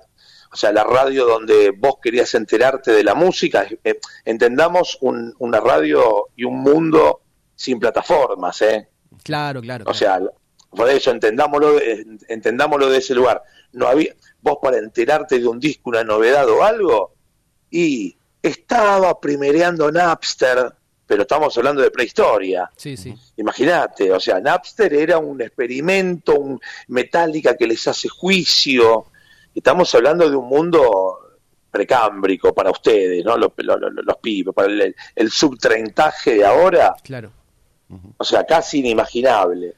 o 0.52 0.56
sea, 0.56 0.72
la 0.72 0.84
radio 0.84 1.25
donde 1.25 1.72
vos 1.72 1.96
querías 2.02 2.34
enterarte 2.36 2.92
de 2.92 3.04
la 3.04 3.16
música, 3.16 3.66
eh, 3.84 4.00
entendamos 4.24 4.98
un- 5.02 5.34
una 5.40 5.60
radio 5.60 6.28
y 6.36 6.44
un 6.44 6.60
mundo 6.60 7.22
sin 7.56 7.80
plataformas, 7.80 8.62
¿eh? 8.62 8.88
Claro, 9.24 9.62
claro. 9.62 9.84
O 9.88 9.92
claro. 9.94 9.98
sea, 9.98 10.22
por 10.70 10.90
eso 10.90 11.12
entendámoslo, 11.12 11.74
de- 11.75 12.06
entendámoslo 12.28 12.90
de 12.90 12.98
ese 12.98 13.16
lugar. 13.16 13.42
No 13.72 13.88
había, 13.88 14.14
vos 14.42 14.58
para 14.62 14.78
enterarte 14.78 15.40
de 15.40 15.48
un 15.48 15.60
disco, 15.60 15.90
una 15.90 16.04
novedad 16.04 16.48
o 16.50 16.64
algo, 16.64 17.14
y 17.70 18.16
estaba 18.42 19.20
primereando 19.20 19.92
Napster, 19.92 20.72
pero 21.08 21.22
estamos 21.24 21.58
hablando 21.58 21.82
de 21.82 21.92
prehistoria. 21.92 22.70
Sí, 22.76 22.98
sí. 22.98 23.14
Imagínate, 23.38 24.12
o 24.12 24.20
sea, 24.20 24.40
Napster 24.40 24.94
era 24.94 25.18
un 25.20 25.42
experimento, 25.42 26.36
un 26.40 26.60
Metallica 26.88 27.56
que 27.56 27.68
les 27.68 27.88
hace 27.88 28.10
juicio. 28.10 29.06
Estamos 29.54 29.94
hablando 29.96 30.30
de 30.30 30.36
un 30.36 30.48
mundo 30.48 31.20
precámbrico 31.72 32.54
para 32.54 32.72
ustedes, 32.72 33.24
¿no? 33.24 33.38
Los, 33.38 33.52
los, 33.58 33.80
los- 33.80 33.94
los 34.06 34.18
pibes, 34.18 34.54
para 34.54 34.68
el, 34.72 34.96
el 35.16 35.32
subtrentaje 35.32 36.36
de 36.36 36.46
ahora, 36.46 36.96
Claro. 37.04 37.32
o 38.18 38.24
sea, 38.24 38.44
casi 38.46 38.80
inimaginable. 38.80 39.76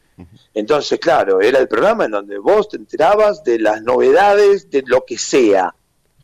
Entonces, 0.55 0.99
claro, 0.99 1.41
era 1.41 1.59
el 1.59 1.67
programa 1.67 2.05
en 2.05 2.11
donde 2.11 2.39
vos 2.39 2.69
te 2.69 2.77
enterabas 2.77 3.43
de 3.43 3.59
las 3.59 3.83
novedades 3.83 4.67
de 4.71 4.81
lo 4.87 5.05
que 5.05 5.15
sea, 5.19 5.75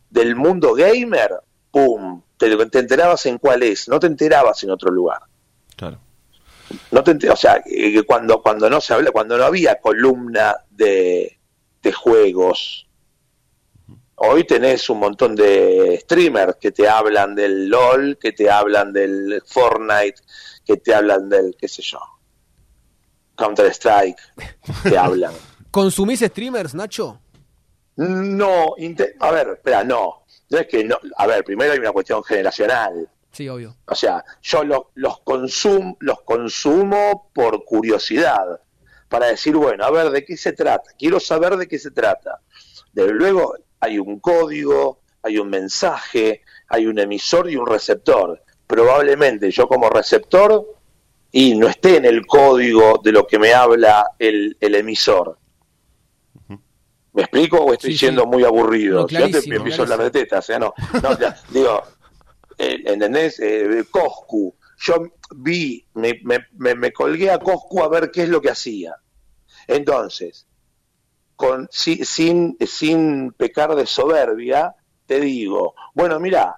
del 0.09 0.35
mundo 0.35 0.73
gamer, 0.73 1.31
pum, 1.69 2.22
te, 2.49 2.65
te 2.67 2.79
enterabas 2.79 3.25
en 3.25 3.37
cuál 3.37 3.63
es, 3.63 3.87
no 3.87 3.99
te 3.99 4.07
enterabas 4.07 4.63
en 4.63 4.71
otro 4.71 4.91
lugar. 4.91 5.19
Claro. 5.75 5.99
No 6.91 7.03
te 7.03 7.11
enter- 7.11 7.31
o 7.31 7.35
sea, 7.35 7.61
eh, 7.65 8.03
cuando, 8.03 8.41
cuando 8.41 8.69
no 8.69 8.79
se 8.81 8.93
habla, 8.93 9.11
cuando 9.11 9.37
no 9.37 9.43
había 9.43 9.79
columna 9.79 10.55
de, 10.69 11.37
de 11.81 11.91
juegos. 11.93 12.87
Hoy 14.15 14.45
tenés 14.45 14.89
un 14.89 14.99
montón 14.99 15.35
de 15.35 15.99
streamers 16.01 16.55
que 16.55 16.71
te 16.71 16.87
hablan 16.87 17.35
del 17.35 17.67
LOL, 17.67 18.17
que 18.19 18.31
te 18.31 18.49
hablan 18.49 18.93
del 18.93 19.41
Fortnite, 19.45 20.15
que 20.65 20.77
te 20.77 20.93
hablan 20.95 21.27
del, 21.29 21.55
qué 21.59 21.67
sé 21.67 21.81
yo, 21.81 21.99
Counter 23.35 23.65
Strike, 23.73 24.17
te 24.83 24.97
hablan. 24.97 25.33
¿Consumís 25.71 26.19
streamers, 26.21 26.73
Nacho? 26.75 27.19
No, 27.95 28.75
a 29.19 29.31
ver, 29.31 29.47
espera, 29.49 29.83
no. 29.83 30.22
No 30.53 30.59
es 30.59 30.67
que 30.67 30.83
no, 30.83 30.97
a 31.17 31.25
ver, 31.27 31.43
primero 31.43 31.73
hay 31.73 31.79
una 31.79 31.91
cuestión 31.91 32.23
generacional. 32.23 33.09
Sí, 33.31 33.49
obvio. 33.49 33.75
O 33.87 33.95
sea, 33.95 34.23
yo 34.43 34.63
lo- 34.63 34.91
los, 34.93 35.19
consum, 35.21 35.95
los 35.99 36.21
consumo 36.21 37.29
por 37.33 37.65
curiosidad, 37.65 38.61
para 39.09 39.27
decir, 39.27 39.55
bueno, 39.55 39.83
a 39.83 39.89
ver, 39.91 40.11
¿de 40.11 40.23
qué 40.23 40.37
se 40.37 40.53
trata? 40.53 40.91
Quiero 40.97 41.19
saber 41.19 41.57
de 41.57 41.67
qué 41.67 41.79
se 41.79 41.89
trata. 41.91 42.39
Desde 42.91 43.11
luego 43.13 43.55
hay 43.79 43.97
un 43.97 44.19
código, 44.19 44.99
hay 45.23 45.39
un 45.39 45.49
mensaje, 45.49 46.43
hay 46.67 46.85
un 46.85 46.99
emisor 46.99 47.49
y 47.49 47.55
un 47.55 47.65
receptor. 47.65 48.41
Probablemente 48.67 49.49
yo 49.49 49.67
como 49.67 49.89
receptor 49.89 50.65
y 51.31 51.55
no 51.57 51.67
esté 51.67 51.97
en 51.97 52.05
el 52.05 52.25
código 52.27 53.01
de 53.03 53.11
lo 53.11 53.25
que 53.25 53.39
me 53.39 53.53
habla 53.53 54.05
el, 54.19 54.55
el 54.59 54.75
emisor. 54.75 55.37
¿Me 57.13 57.23
explico 57.23 57.57
o 57.57 57.73
estoy 57.73 57.91
Sí, 57.93 57.97
siendo 57.99 58.23
sí. 58.23 58.27
muy 58.27 58.43
aburrido? 58.43 59.01
No, 59.01 59.07
yo 59.07 59.29
te 59.29 59.37
empiezo 59.55 59.81
a 59.81 59.85
hablar 59.85 60.03
de 60.03 60.11
tetas, 60.11 60.49
¿eh? 60.49 60.57
no, 60.59 60.73
no, 61.01 61.19
ya, 61.19 61.35
digo, 61.49 61.83
eh, 62.57 62.81
¿entendés? 62.85 63.39
Eh, 63.39 63.85
Coscu, 63.91 64.55
yo 64.79 64.95
vi, 65.35 65.85
me, 65.93 66.19
me, 66.23 66.39
me, 66.53 66.73
me 66.75 66.91
colgué 66.91 67.29
a 67.31 67.39
Coscu 67.39 67.83
a 67.83 67.87
ver 67.89 68.09
qué 68.11 68.23
es 68.23 68.29
lo 68.29 68.41
que 68.41 68.49
hacía. 68.49 68.95
Entonces, 69.67 70.47
con, 71.35 71.67
si- 71.71 72.03
sin, 72.03 72.57
sin 72.65 73.31
pecar 73.33 73.75
de 73.75 73.85
soberbia, 73.85 74.75
te 75.05 75.19
digo, 75.19 75.75
bueno, 75.93 76.19
mira, 76.19 76.55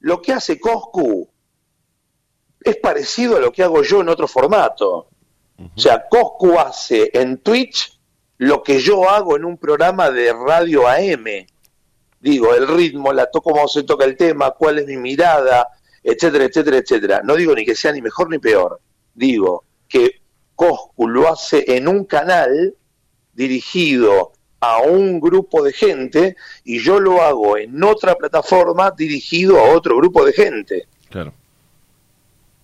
lo 0.00 0.20
que 0.20 0.32
hace 0.34 0.60
Coscu 0.60 1.28
es 2.60 2.76
parecido 2.76 3.36
a 3.36 3.40
lo 3.40 3.52
que 3.52 3.62
hago 3.62 3.82
yo 3.82 4.00
en 4.02 4.08
otro 4.10 4.28
formato. 4.28 5.08
O 5.76 5.80
sea, 5.80 6.04
Coscu 6.08 6.58
hace 6.58 7.10
en 7.14 7.38
Twitch 7.38 7.93
lo 8.38 8.62
que 8.62 8.80
yo 8.80 9.08
hago 9.08 9.36
en 9.36 9.44
un 9.44 9.56
programa 9.58 10.10
de 10.10 10.32
radio 10.32 10.88
AM. 10.88 11.46
Digo, 12.20 12.54
el 12.54 12.66
ritmo, 12.66 13.12
la 13.12 13.30
to 13.30 13.40
cómo 13.42 13.68
se 13.68 13.82
toca 13.82 14.04
el 14.04 14.16
tema, 14.16 14.52
cuál 14.52 14.78
es 14.78 14.86
mi 14.86 14.96
mirada, 14.96 15.68
etcétera, 16.02 16.44
etcétera, 16.44 16.78
etcétera. 16.78 17.20
No 17.22 17.36
digo 17.36 17.54
ni 17.54 17.64
que 17.64 17.74
sea 17.74 17.92
ni 17.92 18.00
mejor 18.02 18.30
ni 18.30 18.38
peor. 18.38 18.80
Digo 19.14 19.64
que 19.88 20.20
Coscu 20.54 21.08
lo 21.08 21.28
hace 21.28 21.64
en 21.76 21.88
un 21.88 22.04
canal 22.04 22.74
dirigido 23.32 24.32
a 24.60 24.78
un 24.78 25.20
grupo 25.20 25.62
de 25.62 25.72
gente 25.72 26.36
y 26.64 26.78
yo 26.80 26.98
lo 26.98 27.22
hago 27.22 27.58
en 27.58 27.82
otra 27.84 28.14
plataforma 28.14 28.90
dirigido 28.90 29.58
a 29.58 29.74
otro 29.74 29.96
grupo 29.96 30.24
de 30.24 30.32
gente 30.32 30.86
Claro. 31.10 31.34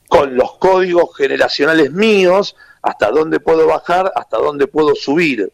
con 0.09 0.35
los 0.35 0.57
códigos 0.57 1.15
generacionales 1.17 1.93
míos, 1.93 2.57
hasta 2.83 3.11
dónde 3.11 3.39
puedo 3.41 3.67
bajar, 3.67 4.11
hasta 4.15 4.39
dónde 4.39 4.67
puedo 4.67 4.95
subir. 4.95 5.53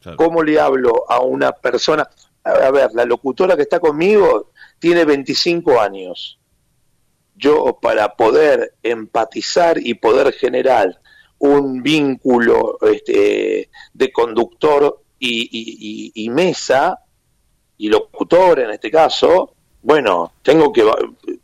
Claro. 0.00 0.16
¿Cómo 0.16 0.42
le 0.42 0.58
hablo 0.60 1.04
a 1.10 1.20
una 1.20 1.52
persona? 1.52 2.08
A 2.44 2.70
ver, 2.70 2.90
la 2.94 3.04
locutora 3.04 3.56
que 3.56 3.62
está 3.62 3.78
conmigo 3.80 4.50
tiene 4.78 5.04
25 5.04 5.80
años. 5.80 6.38
Yo 7.36 7.78
para 7.80 8.14
poder 8.16 8.74
empatizar 8.82 9.78
y 9.78 9.94
poder 9.94 10.32
generar 10.32 10.98
un 11.38 11.82
vínculo 11.82 12.78
este, 12.82 13.70
de 13.92 14.12
conductor 14.12 15.00
y, 15.20 15.42
y- 15.42 16.12
y- 16.14 16.24
y 16.24 16.30
mesa, 16.30 16.98
y 17.76 17.88
locutor 17.88 18.58
en 18.60 18.70
este 18.70 18.90
caso, 18.90 19.54
bueno, 19.82 20.32
tengo 20.42 20.72
que 20.72 20.84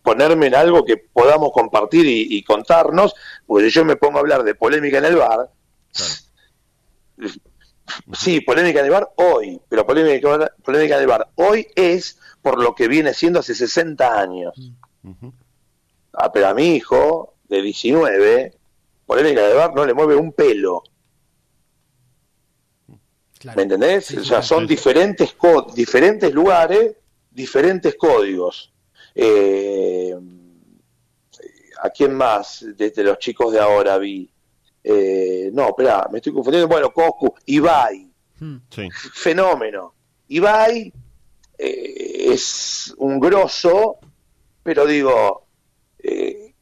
ponerme 0.02 0.46
en 0.48 0.56
algo 0.56 0.84
que 0.84 0.96
podamos 0.96 1.52
compartir 1.52 2.06
y, 2.06 2.38
y 2.38 2.42
contarnos, 2.42 3.14
porque 3.46 3.66
si 3.66 3.70
yo 3.70 3.84
me 3.84 3.94
pongo 3.96 4.18
a 4.18 4.20
hablar 4.20 4.42
de 4.42 4.56
polémica 4.56 4.98
en 4.98 5.04
el 5.04 5.16
bar, 5.16 5.48
sí, 8.12 8.40
polémica 8.40 8.80
en 8.80 8.86
el 8.86 8.90
bar 8.92 9.12
hoy, 9.16 9.60
pero 9.68 9.86
polémica, 9.86 10.52
polémica 10.62 10.96
en 10.96 11.02
el 11.02 11.06
bar 11.06 11.28
hoy 11.36 11.66
es 11.74 12.18
por 12.42 12.62
lo 12.62 12.74
que 12.74 12.88
viene 12.88 13.14
siendo 13.14 13.40
hace 13.40 13.54
60 13.54 14.20
años. 14.20 14.72
Ah, 16.12 16.32
pero 16.32 16.48
a 16.48 16.54
mi 16.54 16.76
hijo 16.76 17.34
de 17.48 17.62
19, 17.62 18.54
polémica 19.06 19.44
en 19.44 19.50
el 19.50 19.56
bar 19.56 19.74
no 19.74 19.84
le 19.84 19.94
mueve 19.94 20.16
un 20.16 20.32
pelo. 20.32 20.82
Claro. 23.38 23.56
¿Me 23.56 23.62
entendés? 23.62 24.06
Sí, 24.06 24.16
o 24.16 24.20
sea, 24.20 24.28
claro. 24.28 24.42
son 24.42 24.60
sí. 24.62 24.68
diferentes 24.68 25.34
diferentes 25.74 26.32
lugares, 26.32 26.96
diferentes 27.30 27.94
códigos. 27.96 28.72
Eh, 29.14 30.14
¿A 31.82 31.90
quién 31.90 32.14
más 32.14 32.64
de, 32.76 32.90
de 32.90 33.04
los 33.04 33.18
chicos 33.18 33.52
de 33.52 33.60
ahora 33.60 33.98
vi? 33.98 34.30
Eh, 34.86 35.50
no, 35.52 35.68
espera, 35.68 36.06
me 36.12 36.18
estoy 36.18 36.32
confundiendo. 36.34 36.68
Bueno, 36.68 36.92
Coscu, 36.92 37.34
Ibai, 37.46 38.10
Hmm. 38.38 38.56
Sí. 38.68 38.88
fenómeno. 39.14 39.94
Ibai 40.28 40.92
eh, 41.56 42.26
es 42.32 42.92
un 42.98 43.18
grosso, 43.20 43.96
pero 44.62 44.84
digo, 44.86 45.46
eh, 46.00 46.52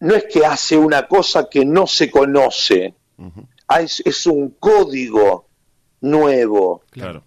no 0.00 0.14
es 0.14 0.24
que 0.24 0.46
hace 0.46 0.76
una 0.78 1.06
cosa 1.08 1.48
que 1.50 1.64
no 1.66 1.86
se 1.86 2.10
conoce. 2.10 2.94
Ah, 3.68 3.82
es, 3.82 4.00
es 4.06 4.24
un 4.26 4.50
código 4.58 5.48
nuevo. 6.00 6.82
Claro. 6.90 7.22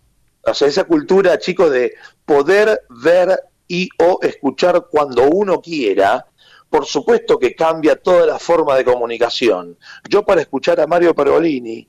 O 0.46 0.54
sea, 0.54 0.68
esa 0.68 0.86
cultura, 0.86 1.38
chicos, 1.38 1.72
de 1.72 1.94
poder 2.26 2.82
ver 2.90 3.40
y 3.68 3.90
o 4.00 4.20
escuchar 4.22 4.88
cuando 4.90 5.30
uno 5.30 5.62
quiera, 5.62 6.26
por 6.74 6.88
supuesto 6.88 7.38
que 7.38 7.54
cambia 7.56 7.96
toda 8.02 8.26
la 8.26 8.40
forma 8.40 8.76
de 8.76 8.84
comunicación. 8.84 9.78
Yo 10.10 10.24
para 10.26 10.42
escuchar 10.42 10.80
a 10.82 10.88
Mario 10.88 11.14
Pergolini, 11.14 11.88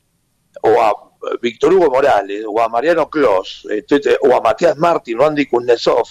o 0.60 0.68
a 0.82 0.90
eh, 0.90 1.38
Víctor 1.40 1.72
Hugo 1.72 1.88
Morales, 1.90 2.44
o 2.46 2.60
a 2.60 2.68
Mariano 2.68 3.08
Clos, 3.08 3.66
este, 3.70 4.18
o 4.20 4.36
a 4.36 4.42
Matías 4.42 4.76
Martín, 4.76 5.18
o 5.20 5.24
Andy 5.24 5.46
Kuznetsov, 5.46 6.06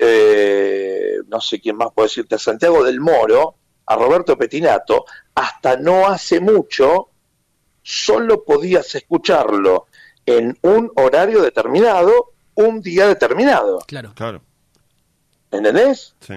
eh, 0.00 1.18
no 1.28 1.40
sé 1.40 1.60
quién 1.60 1.76
más 1.76 1.92
puedo 1.94 2.08
decirte, 2.08 2.34
a 2.34 2.38
Santiago 2.40 2.82
del 2.82 3.00
Moro, 3.00 3.54
a 3.86 3.94
Roberto 3.94 4.36
Petinato, 4.36 5.04
hasta 5.36 5.76
no 5.76 6.08
hace 6.08 6.40
mucho, 6.40 7.10
solo 7.82 8.42
podías 8.44 8.92
escucharlo 8.96 9.86
en 10.26 10.58
un 10.62 10.90
horario 10.96 11.40
determinado, 11.40 12.32
un 12.56 12.80
día 12.80 13.06
determinado. 13.06 13.78
Claro. 13.86 14.10
Claro. 14.16 14.42
¿Entendés? 15.52 16.16
Sí. 16.20 16.34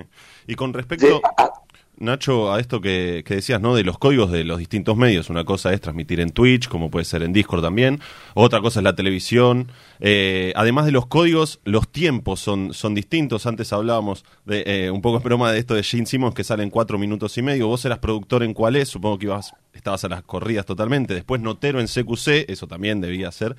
Y 0.48 0.56
con 0.56 0.72
De- 0.72 0.78
respecto, 0.80 1.22
a- 1.38 1.61
Nacho, 2.02 2.52
a 2.52 2.60
esto 2.60 2.82
que, 2.82 3.24
que 3.26 3.36
decías, 3.36 3.62
¿no? 3.62 3.76
De 3.76 3.84
los 3.84 3.98
códigos 3.98 4.32
de 4.32 4.44
los 4.44 4.58
distintos 4.58 4.98
medios. 4.98 5.30
Una 5.30 5.44
cosa 5.44 5.72
es 5.72 5.82
transmitir 5.82 6.20
en 6.20 6.32
Twitch, 6.32 6.68
como 6.68 6.90
puede 6.90 7.06
ser 7.06 7.22
en 7.24 7.32
Discord 7.32 7.62
también. 7.62 8.00
Otra 8.34 8.60
cosa 8.60 8.80
es 8.80 8.84
la 8.84 8.96
televisión. 8.96 9.72
Eh, 10.00 10.52
además 10.56 10.86
de 10.86 10.92
los 10.92 11.06
códigos, 11.06 11.60
los 11.64 11.88
tiempos 11.88 12.40
son, 12.40 12.74
son 12.74 12.96
distintos. 12.96 13.46
Antes 13.46 13.72
hablábamos 13.72 14.26
de 14.46 14.64
eh, 14.66 14.92
un 14.92 15.02
poco 15.02 15.18
en 15.18 15.24
broma 15.24 15.52
de 15.52 15.60
esto 15.60 15.76
de 15.76 15.84
Gene 15.84 16.08
Simmons 16.08 16.34
que 16.34 16.44
sale 16.44 16.64
en 16.64 16.72
cuatro 16.72 16.98
minutos 16.98 17.38
y 17.38 17.44
medio. 17.44 17.68
Vos 17.68 17.86
eras 17.86 18.00
productor 18.00 18.44
en 18.44 18.54
cuál 18.54 18.76
es, 18.76 18.90
supongo 18.90 19.20
que 19.20 19.28
ibas, 19.28 19.54
estabas 19.74 20.04
a 20.04 20.10
las 20.10 20.24
corridas 20.24 20.66
totalmente. 20.66 21.14
Después 21.14 21.40
notero 21.42 21.80
en 21.80 21.88
CQC, 21.88 22.50
eso 22.50 22.68
también 22.68 23.00
debía 23.00 23.32
ser. 23.32 23.56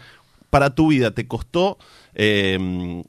Para 0.50 0.75
tu 0.75 0.88
vida, 0.88 1.12
¿te 1.12 1.26
costó 1.26 1.78
eh, 2.14 3.02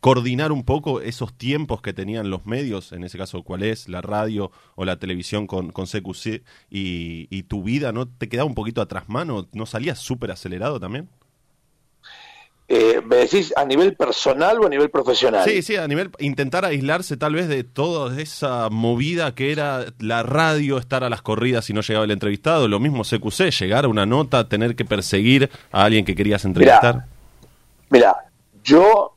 coordinar 0.00 0.52
un 0.52 0.64
poco 0.64 1.00
esos 1.00 1.32
tiempos 1.36 1.82
que 1.82 1.92
tenían 1.92 2.30
los 2.30 2.46
medios, 2.46 2.92
en 2.92 3.04
ese 3.04 3.18
caso 3.18 3.42
cuál 3.42 3.62
es, 3.62 3.88
la 3.88 4.00
radio 4.00 4.50
o 4.74 4.84
la 4.84 4.98
televisión 4.98 5.46
con, 5.46 5.70
con 5.70 5.86
CQC, 5.86 6.42
y, 6.70 7.26
y 7.30 7.42
tu 7.44 7.62
vida 7.62 7.92
no 7.92 8.06
te 8.06 8.28
quedaba 8.28 8.46
un 8.46 8.54
poquito 8.54 8.80
atrás 8.80 9.08
mano? 9.08 9.48
¿No 9.52 9.66
salías 9.66 9.98
súper 9.98 10.30
acelerado 10.30 10.78
también? 10.78 11.08
eh, 12.68 13.00
¿Me 13.04 13.16
decís 13.16 13.52
a 13.56 13.64
nivel 13.64 13.96
personal 13.96 14.58
o 14.60 14.66
a 14.66 14.68
nivel 14.68 14.90
profesional? 14.90 15.42
Sí, 15.48 15.62
sí, 15.62 15.76
a 15.76 15.88
nivel 15.88 16.10
intentar 16.18 16.66
aislarse 16.66 17.16
tal 17.16 17.34
vez 17.34 17.48
de 17.48 17.64
toda 17.64 18.20
esa 18.20 18.68
movida 18.68 19.34
que 19.34 19.52
era 19.52 19.86
la 19.98 20.22
radio, 20.22 20.78
estar 20.78 21.02
a 21.02 21.08
las 21.08 21.22
corridas 21.22 21.68
y 21.70 21.72
no 21.72 21.80
llegaba 21.80 22.04
el 22.04 22.10
entrevistado, 22.10 22.68
lo 22.68 22.78
mismo 22.78 23.04
CQC, 23.04 23.50
llegar 23.58 23.86
a 23.86 23.88
una 23.88 24.04
nota, 24.04 24.48
tener 24.48 24.76
que 24.76 24.84
perseguir 24.84 25.50
a 25.72 25.84
alguien 25.84 26.04
que 26.04 26.14
querías 26.14 26.44
entrevistar. 26.44 27.06
Mira, 27.88 28.14
yo 28.62 29.16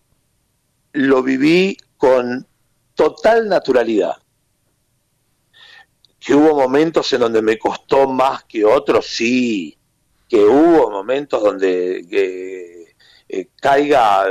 lo 0.93 1.23
viví 1.23 1.77
con 1.97 2.47
total 2.95 3.47
naturalidad. 3.47 4.17
Que 6.19 6.35
hubo 6.35 6.55
momentos 6.55 7.11
en 7.13 7.21
donde 7.21 7.41
me 7.41 7.57
costó 7.57 8.07
más 8.07 8.43
que 8.43 8.63
otros, 8.63 9.07
sí. 9.07 9.77
Que 10.29 10.43
hubo 10.43 10.89
momentos 10.91 11.41
donde 11.41 12.05
eh, 13.31 13.47
caiga 13.59 14.25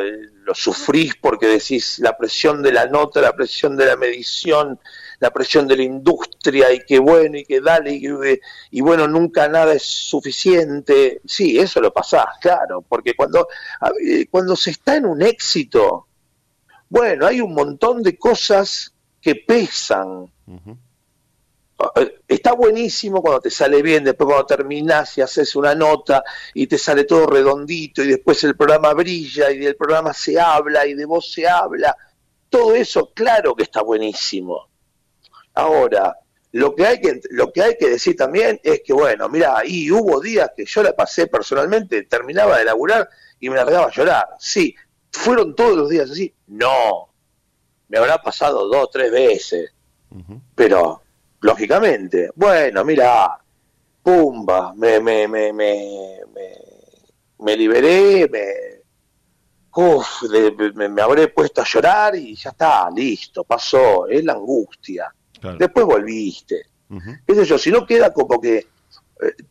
lo 0.44 0.54
sufrís 0.54 1.14
porque 1.16 1.46
decís 1.46 1.98
la 1.98 2.16
presión 2.16 2.62
de 2.62 2.72
la 2.72 2.86
nota, 2.86 3.20
la 3.20 3.34
presión 3.34 3.76
de 3.76 3.86
la 3.86 3.96
medición, 3.96 4.78
la 5.18 5.30
presión 5.30 5.66
de 5.66 5.76
la 5.76 5.82
industria 5.82 6.72
y 6.72 6.80
que 6.80 6.98
bueno 6.98 7.38
y 7.38 7.44
que 7.44 7.60
dale 7.60 7.92
y, 7.92 8.80
bueno, 8.80 9.06
nunca 9.06 9.48
nada 9.48 9.74
es 9.74 9.84
suficiente. 9.84 11.20
Sí, 11.24 11.58
eso 11.58 11.80
lo 11.80 11.92
pasás, 11.92 12.26
claro, 12.40 12.82
porque 12.82 13.14
cuando, 13.14 13.48
eh, 14.04 14.26
cuando 14.30 14.56
se 14.56 14.70
está 14.70 14.96
en 14.96 15.06
un 15.06 15.22
éxito, 15.22 16.08
bueno, 16.90 17.26
hay 17.26 17.40
un 17.40 17.54
montón 17.54 18.02
de 18.02 18.18
cosas 18.18 18.92
que 19.22 19.36
pesan. 19.36 20.30
Ujú. 20.46 20.76
Eh, 21.96 22.20
Está 22.28 22.52
buenísimo 22.52 23.22
cuando 23.22 23.40
te 23.40 23.50
sale 23.50 23.80
bien, 23.80 24.04
después 24.04 24.26
cuando 24.26 24.46
terminás 24.46 25.16
y 25.16 25.22
haces 25.22 25.54
una 25.56 25.74
nota 25.74 26.22
y 26.52 26.66
te 26.66 26.76
sale 26.78 27.04
todo 27.04 27.26
redondito 27.26 28.02
y 28.02 28.08
después 28.08 28.42
el 28.44 28.56
programa 28.56 28.92
brilla 28.92 29.50
y 29.50 29.58
del 29.58 29.76
programa 29.76 30.12
se 30.12 30.38
habla 30.38 30.86
y 30.86 30.94
de 30.94 31.04
vos 31.04 31.32
se 31.32 31.48
habla. 31.48 31.96
Todo 32.48 32.74
eso, 32.74 33.12
claro 33.14 33.54
que 33.54 33.62
está 33.62 33.82
buenísimo. 33.82 34.68
Ahora, 35.54 36.16
lo 36.52 36.74
que 36.74 36.86
hay 36.86 37.00
que, 37.00 37.20
lo 37.30 37.52
que, 37.52 37.62
hay 37.62 37.76
que 37.78 37.90
decir 37.90 38.16
también 38.16 38.60
es 38.64 38.82
que, 38.84 38.92
bueno, 38.92 39.28
mira, 39.28 39.56
ahí 39.56 39.90
hubo 39.90 40.20
días 40.20 40.50
que 40.56 40.64
yo 40.64 40.82
la 40.82 40.92
pasé 40.94 41.28
personalmente, 41.28 42.02
terminaba 42.02 42.58
de 42.58 42.64
laburar 42.64 43.08
y 43.38 43.48
me 43.48 43.56
largaba 43.56 43.86
a 43.86 43.90
llorar. 43.90 44.26
Sí, 44.40 44.74
¿fueron 45.12 45.54
todos 45.54 45.76
los 45.76 45.88
días 45.88 46.10
así? 46.10 46.32
No, 46.46 47.08
me 47.88 47.98
habrá 47.98 48.18
pasado 48.18 48.68
dos, 48.68 48.90
tres 48.90 49.10
veces 49.10 49.72
pero 50.56 51.02
lógicamente, 51.40 52.30
bueno, 52.34 52.84
mira, 52.84 53.38
pumba, 54.02 54.74
me, 54.74 54.98
me, 54.98 55.28
me, 55.28 55.52
me, 55.52 56.18
me, 56.34 56.52
me 57.38 57.56
liberé, 57.56 58.28
me, 58.28 58.44
uf, 59.74 60.22
de- 60.22 60.72
me, 60.74 60.88
me 60.88 61.00
habré 61.02 61.28
puesto 61.28 61.60
a 61.60 61.64
llorar 61.64 62.16
y 62.16 62.34
ya 62.34 62.50
está, 62.50 62.90
listo, 62.90 63.44
pasó, 63.44 64.08
es 64.08 64.24
la 64.24 64.32
angustia. 64.32 65.14
Claro. 65.40 65.58
Después 65.58 65.86
volviste. 65.86 66.62
Sé 67.26 67.44
yo, 67.44 67.56
si 67.56 67.70
no 67.70 67.86
queda 67.86 68.12
como 68.12 68.40
que 68.40 68.56
eh, 68.58 68.66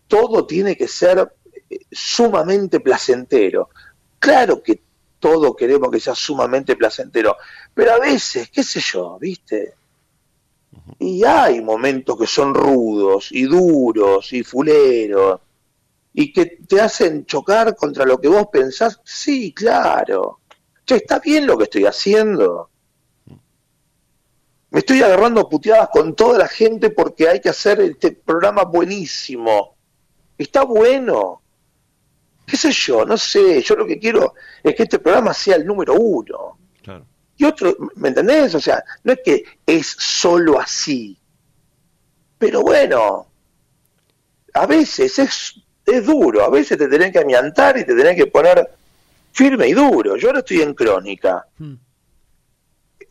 todo 0.08 0.46
tiene 0.46 0.76
que 0.76 0.90
ser 0.90 1.36
eh, 1.70 1.80
sumamente 1.90 2.82
placentero. 2.82 3.70
Claro 4.20 4.62
que 4.62 4.82
todo 5.20 5.56
queremos 5.56 5.92
que 5.92 6.00
sea 6.00 6.16
sumamente 6.16 6.76
placentero, 6.76 7.38
pero 7.74 7.94
a 7.94 8.00
veces, 8.00 8.50
qué 8.50 8.64
sé 8.64 8.80
yo, 8.80 9.18
¿viste? 9.20 9.76
Y 11.00 11.24
hay 11.24 11.62
momentos 11.62 12.18
que 12.18 12.28
son 12.28 12.54
rudos 12.54 13.32
y 13.32 13.44
duros 13.44 14.32
y 14.34 14.44
fuleros 14.44 15.42
y 16.14 16.34
que 16.34 16.58
te 16.68 16.82
hacen 16.82 17.26
chocar 17.26 17.76
contra 17.76 18.06
lo 18.06 18.20
que 18.20 18.28
vos 18.28 18.48
pensás. 18.52 19.00
Sí, 19.04 19.54
claro. 19.54 20.40
Che, 20.86 20.96
¿está 20.96 21.20
bien 21.20 21.46
lo 21.46 21.58
que 21.58 21.66
estoy 21.66 21.86
haciendo? 21.86 22.70
Me 24.72 24.80
estoy 24.80 25.02
agarrando 25.02 25.50
puteadas 25.50 25.90
con 25.92 26.16
toda 26.16 26.38
la 26.38 26.48
gente 26.48 26.92
porque 26.92 27.28
hay 27.28 27.40
que 27.40 27.50
hacer 27.50 27.82
este 27.82 28.12
programa 28.12 28.64
buenísimo. 28.64 29.76
Está 30.38 30.64
bueno. 30.64 31.42
¿Qué 32.50 32.58
sé 32.58 32.72
yo? 32.72 33.06
No 33.06 33.18
sé. 33.18 33.62
Yo 33.62 33.76
lo 33.76 33.86
que 33.86 34.00
quiero 34.00 34.34
es 34.64 34.76
que 34.76 34.84
este 34.84 35.00
programa 35.00 35.34
sea 35.34 35.56
el 35.56 35.66
número 35.66 35.94
uno. 35.94 36.58
Claro. 36.82 37.06
Y 37.38 37.46
otro, 37.46 37.76
¿me 37.96 38.10
entendés? 38.10 38.56
O 38.56 38.60
sea, 38.60 38.84
no 39.04 39.14
es 39.14 39.20
que 39.24 39.44
es 39.66 39.88
solo 39.88 40.60
así. 40.60 41.18
Pero 42.38 42.62
bueno, 42.62 43.28
a 44.54 44.66
veces 44.66 45.20
es, 45.20 45.56
es 45.86 46.06
duro, 46.06 46.44
a 46.44 46.50
veces 46.50 46.78
te 46.78 46.88
tenés 46.88 47.12
que 47.12 47.20
amiantar 47.20 47.78
y 47.78 47.86
te 47.86 47.96
tenés 47.96 48.16
que 48.16 48.28
poner 48.28 48.70
firme 49.32 49.68
y 49.68 49.74
duro. 49.74 50.16
Yo 50.16 50.28
ahora 50.28 50.40
estoy 50.40 50.62
en 50.62 50.74
crónica. 50.74 51.46
Mm. 51.58 51.76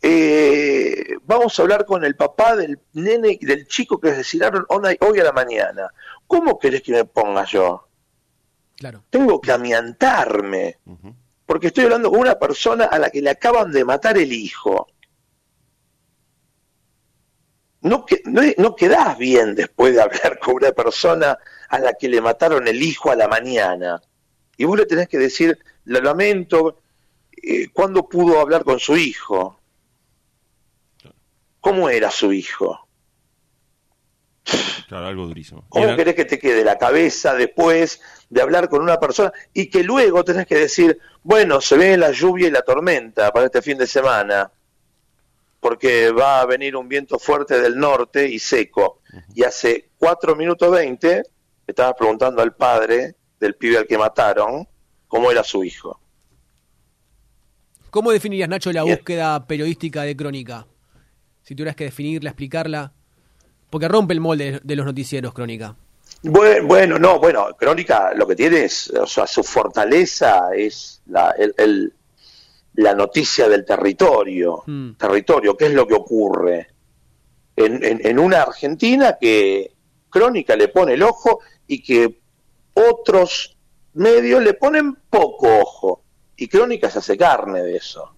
Eh, 0.01 1.17
vamos 1.23 1.57
a 1.57 1.61
hablar 1.61 1.85
con 1.85 2.03
el 2.05 2.15
papá 2.15 2.55
del 2.55 2.79
nene, 2.93 3.37
del 3.41 3.67
chico 3.67 3.99
que 3.99 4.11
asesinaron 4.11 4.65
hoy 4.69 4.97
hoy 5.01 5.19
a 5.19 5.23
la 5.23 5.33
mañana. 5.33 5.89
¿Cómo 6.27 6.57
querés 6.59 6.81
que 6.81 6.91
me 6.91 7.05
ponga 7.05 7.45
yo? 7.45 7.88
Claro. 8.79 9.03
Tengo 9.09 9.41
que 9.41 9.51
amiantarme 9.51 10.77
porque 11.45 11.67
estoy 11.67 11.83
hablando 11.83 12.09
con 12.09 12.21
una 12.21 12.39
persona 12.39 12.85
a 12.85 12.97
la 12.97 13.09
que 13.09 13.21
le 13.21 13.31
acaban 13.31 13.71
de 13.71 13.83
matar 13.83 14.17
el 14.17 14.31
hijo. 14.31 14.87
No, 17.81 18.05
que, 18.05 18.21
no, 18.25 18.41
no 18.57 18.75
quedás 18.75 19.17
bien 19.17 19.55
después 19.55 19.95
de 19.95 20.01
hablar 20.01 20.39
con 20.39 20.55
una 20.55 20.71
persona 20.71 21.37
a 21.67 21.79
la 21.79 21.93
que 21.93 22.07
le 22.07 22.21
mataron 22.21 22.67
el 22.67 22.81
hijo 22.81 23.11
a 23.11 23.15
la 23.15 23.27
mañana. 23.27 24.01
Y 24.55 24.65
vos 24.65 24.77
le 24.77 24.85
tenés 24.85 25.09
que 25.09 25.17
decir, 25.17 25.57
lo 25.85 25.99
lamento, 26.01 26.81
eh, 27.31 27.67
¿cuándo 27.73 28.07
pudo 28.07 28.39
hablar 28.39 28.63
con 28.63 28.79
su 28.79 28.95
hijo? 28.95 29.59
¿Cómo 31.59 31.89
era 31.89 32.11
su 32.11 32.31
hijo? 32.31 32.87
Claro, 34.87 35.05
algo 35.07 35.27
durísimo. 35.27 35.65
¿Cómo 35.69 35.85
era- 35.85 35.95
querés 35.95 36.15
que 36.15 36.25
te 36.25 36.39
quede 36.39 36.63
la 36.63 36.77
cabeza 36.77 37.35
después 37.35 38.01
de 38.29 38.41
hablar 38.41 38.69
con 38.69 38.81
una 38.81 38.99
persona 38.99 39.31
y 39.53 39.69
que 39.69 39.83
luego 39.83 40.23
tenés 40.23 40.47
que 40.47 40.55
decir, 40.55 40.97
bueno, 41.23 41.61
se 41.61 41.77
ve 41.77 41.95
la 41.97 42.11
lluvia 42.11 42.47
y 42.47 42.51
la 42.51 42.61
tormenta 42.63 43.31
para 43.31 43.45
este 43.45 43.61
fin 43.61 43.77
de 43.77 43.85
semana, 43.87 44.51
porque 45.59 46.11
va 46.11 46.41
a 46.41 46.45
venir 46.45 46.75
un 46.75 46.87
viento 46.87 47.19
fuerte 47.19 47.59
del 47.59 47.77
norte 47.77 48.27
y 48.27 48.39
seco. 48.39 49.01
Y 49.35 49.43
hace 49.43 49.89
4 49.97 50.35
minutos 50.35 50.71
20 50.71 51.23
estabas 51.67 51.93
preguntando 51.97 52.41
al 52.41 52.55
padre 52.55 53.15
del 53.39 53.55
pibe 53.55 53.77
al 53.77 53.85
que 53.87 53.97
mataron 53.97 54.67
cómo 55.07 55.29
era 55.31 55.43
su 55.43 55.63
hijo. 55.63 55.99
¿Cómo 57.89 58.11
definirías, 58.11 58.47
Nacho, 58.49 58.71
la 58.71 58.83
Bien. 58.83 58.97
búsqueda 58.97 59.45
periodística 59.47 60.03
de 60.03 60.15
crónica? 60.15 60.67
Si 61.41 61.55
tuvieras 61.55 61.75
que 61.75 61.85
definirla, 61.85 62.29
explicarla. 62.29 62.93
Porque 63.69 63.87
rompe 63.87 64.13
el 64.13 64.19
molde 64.19 64.59
de 64.63 64.75
los 64.75 64.85
noticieros, 64.85 65.33
crónica. 65.33 65.75
Bueno, 66.23 66.67
bueno, 66.67 66.99
no, 66.99 67.19
bueno, 67.19 67.47
Crónica 67.57 68.13
lo 68.13 68.27
que 68.27 68.35
tiene 68.35 68.65
es, 68.65 68.89
o 68.89 69.07
sea, 69.07 69.25
su 69.25 69.41
fortaleza 69.43 70.49
es 70.53 71.01
la, 71.05 71.31
el- 71.37 71.53
el- 71.57 71.93
la 72.73 72.93
noticia 72.93 73.47
del 73.47 73.63
territorio. 73.63 74.63
Mm. 74.65 74.91
Territorio, 74.93 75.55
¿qué 75.55 75.67
es 75.67 75.73
lo 75.73 75.87
que 75.87 75.93
ocurre? 75.93 76.67
En, 77.55 77.83
en- 77.83 78.05
en 78.05 78.19
una 78.19 78.41
Argentina 78.41 79.17
que 79.19 79.71
Crónica 80.09 80.55
le 80.55 80.67
pone 80.69 80.93
el 80.95 81.03
ojo 81.03 81.39
y 81.67 81.81
que 81.83 82.19
otros 82.73 83.55
medios 83.93 84.41
le 84.43 84.53
ponen 84.55 84.95
poco 85.09 85.47
ojo. 85.59 86.01
Y 86.35 86.47
Crónica 86.47 86.89
se 86.89 86.99
hace 86.99 87.17
carne 87.17 87.61
de 87.63 87.75
eso. 87.77 88.13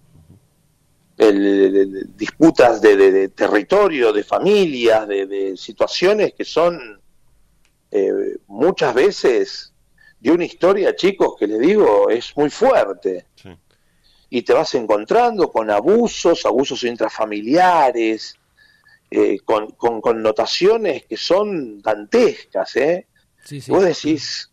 El- 1.27 2.15
disputas 2.17 2.81
de, 2.81 2.95
de- 2.95 3.12
de 3.12 3.29
territorio, 3.29 4.12
de 4.12 4.23
familias, 4.23 5.07
de, 5.07 5.27
de 5.27 5.55
situaciones 5.57 6.34
que 6.34 6.43
son 6.45 6.99
eh, 7.91 8.38
muchas 8.47 8.93
veces 8.93 9.73
de 10.19 10.31
una 10.31 10.45
historia, 10.45 10.95
chicos, 10.95 11.36
que 11.38 11.47
les 11.47 11.60
digo, 11.60 12.10
es 12.10 12.36
muy 12.36 12.49
fuerte. 12.49 13.25
Sí. 13.36 13.49
Y 14.29 14.41
te 14.43 14.53
vas 14.53 14.73
encontrando 14.75 15.51
con 15.51 15.69
abusos, 15.69 16.45
abusos 16.45 16.84
intrafamiliares, 16.84 18.36
eh, 19.12 19.38
con, 19.43 19.71
con 19.71 19.99
connotaciones 19.99 21.05
que 21.05 21.17
son 21.17 21.81
dantescas, 21.81 22.75
¿eh? 22.77 23.07
Sí, 23.43 23.60
sí. 23.60 23.69
Vos 23.71 23.84
decís, 23.84 24.49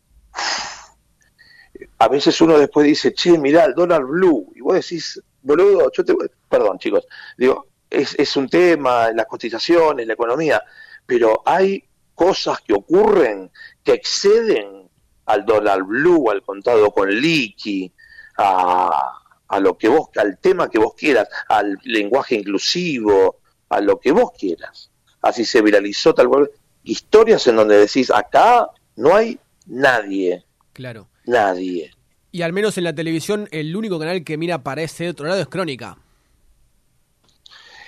a 1.98 2.08
veces 2.08 2.40
uno 2.40 2.58
después 2.58 2.86
dice, 2.86 3.12
che, 3.14 3.38
mirá, 3.38 3.64
el 3.64 3.74
dólar 3.74 4.04
blue, 4.04 4.52
y 4.56 4.60
vos 4.60 4.74
decís, 4.74 5.22
boludo, 5.42 5.90
yo 5.92 6.04
te... 6.04 6.14
Perdón, 6.48 6.78
chicos, 6.78 7.06
digo, 7.36 7.66
es, 7.90 8.14
es 8.18 8.36
un 8.36 8.48
tema, 8.48 9.10
las 9.12 9.26
cotizaciones, 9.26 10.06
la 10.06 10.12
economía, 10.14 10.62
pero 11.06 11.42
hay 11.44 11.84
cosas 12.14 12.60
que 12.60 12.74
ocurren 12.74 13.50
que 13.82 13.92
exceden 13.92 14.88
al 15.26 15.44
dólar 15.44 15.82
blue, 15.84 16.30
al 16.30 16.42
contado 16.42 16.90
con 16.90 17.10
liqui, 17.10 17.92
a, 18.38 19.12
a 19.48 19.60
lo 19.60 19.76
que 19.76 19.88
vos, 19.88 20.08
al 20.16 20.38
tema 20.38 20.68
que 20.68 20.78
vos 20.78 20.94
quieras, 20.94 21.28
al 21.48 21.78
lenguaje 21.84 22.34
inclusivo, 22.34 23.40
a 23.68 23.80
lo 23.80 23.98
que 23.98 24.12
vos 24.12 24.32
quieras. 24.38 24.90
Así 25.22 25.44
se 25.44 25.62
viralizó 25.62 26.14
tal 26.14 26.28
cual. 26.28 26.50
Historias 26.84 27.46
en 27.46 27.56
donde 27.56 27.78
decís, 27.78 28.10
acá 28.10 28.68
no 28.96 29.14
hay 29.14 29.38
nadie, 29.66 30.44
Claro. 30.72 31.08
nadie. 31.26 31.90
Y 32.30 32.42
al 32.42 32.52
menos 32.52 32.76
en 32.78 32.84
la 32.84 32.94
televisión, 32.94 33.48
el 33.52 33.74
único 33.74 33.98
canal 33.98 34.22
que 34.24 34.36
mira 34.36 34.58
para 34.62 34.82
ese 34.82 35.08
otro 35.08 35.26
lado 35.26 35.40
es 35.40 35.48
Crónica. 35.48 35.96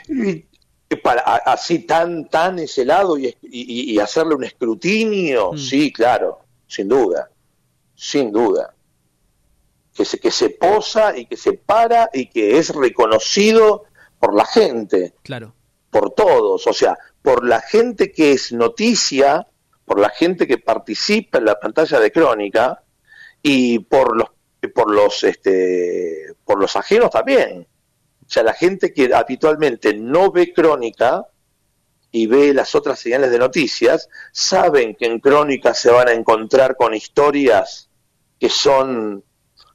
Y 0.09 0.97
para, 1.03 1.21
así 1.23 1.81
tan, 1.81 2.29
tan 2.29 2.59
ese 2.59 2.85
lado 2.85 3.17
y, 3.19 3.27
y- 3.43 3.93
y 3.93 3.99
hacerle 4.01 4.35
un 4.35 4.45
escrutinio, 4.45 5.53
Mm. 5.53 5.59
sí, 5.59 5.93
claro, 5.93 6.41
sin 6.67 6.89
duda, 6.89 7.31
sin 7.95 8.33
duda. 8.33 8.75
Que 9.95 10.05
se, 10.05 10.19
que 10.19 10.31
se 10.31 10.51
posa 10.51 11.17
y 11.17 11.27
que 11.27 11.37
se 11.37 11.53
para 11.53 12.09
y 12.13 12.27
que 12.27 12.59
es 12.59 12.75
reconocido 12.75 13.85
por 14.19 14.35
la 14.35 14.45
gente. 14.45 15.15
Claro. 15.23 15.55
por 15.91 16.13
todos, 16.15 16.69
o 16.69 16.73
sea, 16.73 16.97
por 17.21 17.45
la 17.45 17.61
gente 17.61 18.13
que 18.13 18.31
es 18.31 18.53
noticia, 18.53 19.49
por 19.85 19.99
la 19.99 20.09
gente 20.09 20.47
que 20.47 20.57
participa 20.57 21.39
en 21.39 21.47
la 21.47 21.59
pantalla 21.59 21.99
de 21.99 22.13
crónica 22.13 22.81
y 23.43 23.81
por 23.81 24.17
los 24.17 24.29
por 24.69 24.91
los, 24.91 25.25
este, 25.25 26.35
por 26.45 26.61
los 26.61 26.77
ajenos 26.77 27.11
también. 27.11 27.67
O 28.27 28.31
sea, 28.31 28.43
la 28.43 28.53
gente 28.53 28.93
que 28.93 29.15
habitualmente 29.15 29.95
no 29.95 30.31
ve 30.31 30.53
crónica 30.53 31.27
y 32.13 32.27
ve 32.27 32.53
las 32.53 32.75
otras 32.75 32.99
señales 32.99 33.31
de 33.31 33.39
noticias, 33.39 34.09
saben 34.33 34.95
que 34.97 35.07
en 35.07 35.21
crónica 35.21 35.75
se 35.75 35.91
van 35.91 36.09
a 36.09 36.13
encontrar 36.13 36.77
con 36.77 36.95
historias 36.95 37.89
que 38.39 38.49
son 38.49 39.25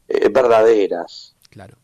eh, 0.08 0.30
verdaderas. 0.30 1.36
Claro. 1.50 1.78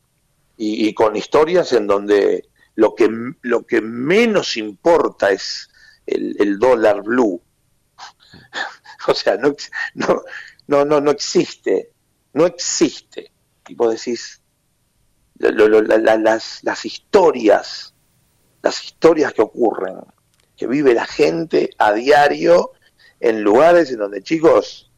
Y, 0.58 0.88
y 0.88 0.94
con 0.94 1.16
historias 1.16 1.72
en 1.72 1.88
donde 1.88 2.50
lo 2.76 2.94
que, 2.96 3.10
lo 3.42 3.66
que 3.66 3.82
menos 3.82 4.58
importa 4.58 5.32
es 5.32 5.70
el, 6.06 6.36
el 6.40 6.60
dólar 6.60 7.02
blue. 7.02 7.42
o 9.08 9.14
sea, 9.14 9.38
no, 9.38 9.56
no, 9.96 10.22
no, 10.72 10.86
no, 10.86 11.02
no 11.02 11.12
existe, 11.12 11.92
no 12.34 12.46
existe. 12.46 13.32
Y 13.68 13.76
vos 13.76 13.92
decís, 13.92 14.42
lo- 15.38 15.68
lo- 15.68 15.82
la- 15.82 15.98
la- 15.98 16.18
las, 16.18 16.64
las 16.64 16.86
historias, 16.86 17.94
las 18.64 18.84
historias 18.86 19.34
que 19.34 19.42
ocurren, 19.42 19.98
que 20.56 20.68
vive 20.68 20.94
la 20.94 21.06
gente 21.06 21.70
a 21.78 21.92
diario 21.94 22.72
en 23.20 23.42
lugares 23.44 23.92
en 23.92 23.98
donde, 24.00 24.22
chicos, 24.24 24.90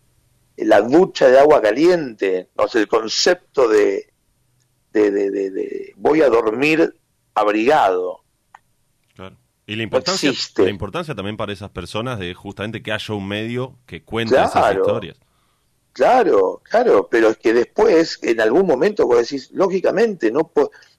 la 0.57 0.81
ducha 0.81 1.27
de 1.29 1.39
agua 1.39 1.61
caliente, 1.61 2.49
o 2.55 2.67
sea, 2.67 2.81
el 2.81 2.87
concepto 2.87 3.67
de, 3.67 4.13
de, 4.91 5.09
de- 5.11 5.31
de- 5.31 5.49
de 5.51 5.93
voy 5.97 6.21
a 6.21 6.29
dormir 6.29 6.95
abrigado. 7.33 8.21
Claro. 9.15 9.37
Y 9.65 9.75
la 9.75 9.83
importancia, 9.83 10.31
la 10.57 10.69
importancia 10.69 11.15
también 11.15 11.37
para 11.37 11.53
esas 11.53 11.69
personas 11.71 12.19
de 12.19 12.33
justamente 12.33 12.83
que 12.83 12.91
haya 12.91 13.13
un 13.15 13.27
medio 13.27 13.79
que 13.87 14.03
cuente 14.03 14.35
esas 14.35 14.75
historias. 14.75 15.17
Claro, 15.93 16.61
claro, 16.63 17.07
pero 17.09 17.29
es 17.29 17.37
que 17.37 17.53
después, 17.53 18.17
en 18.23 18.41
algún 18.41 18.65
momento, 18.65 19.05
vos 19.05 19.19
decís, 19.19 19.51
lógicamente, 19.51 20.31
no, 20.31 20.51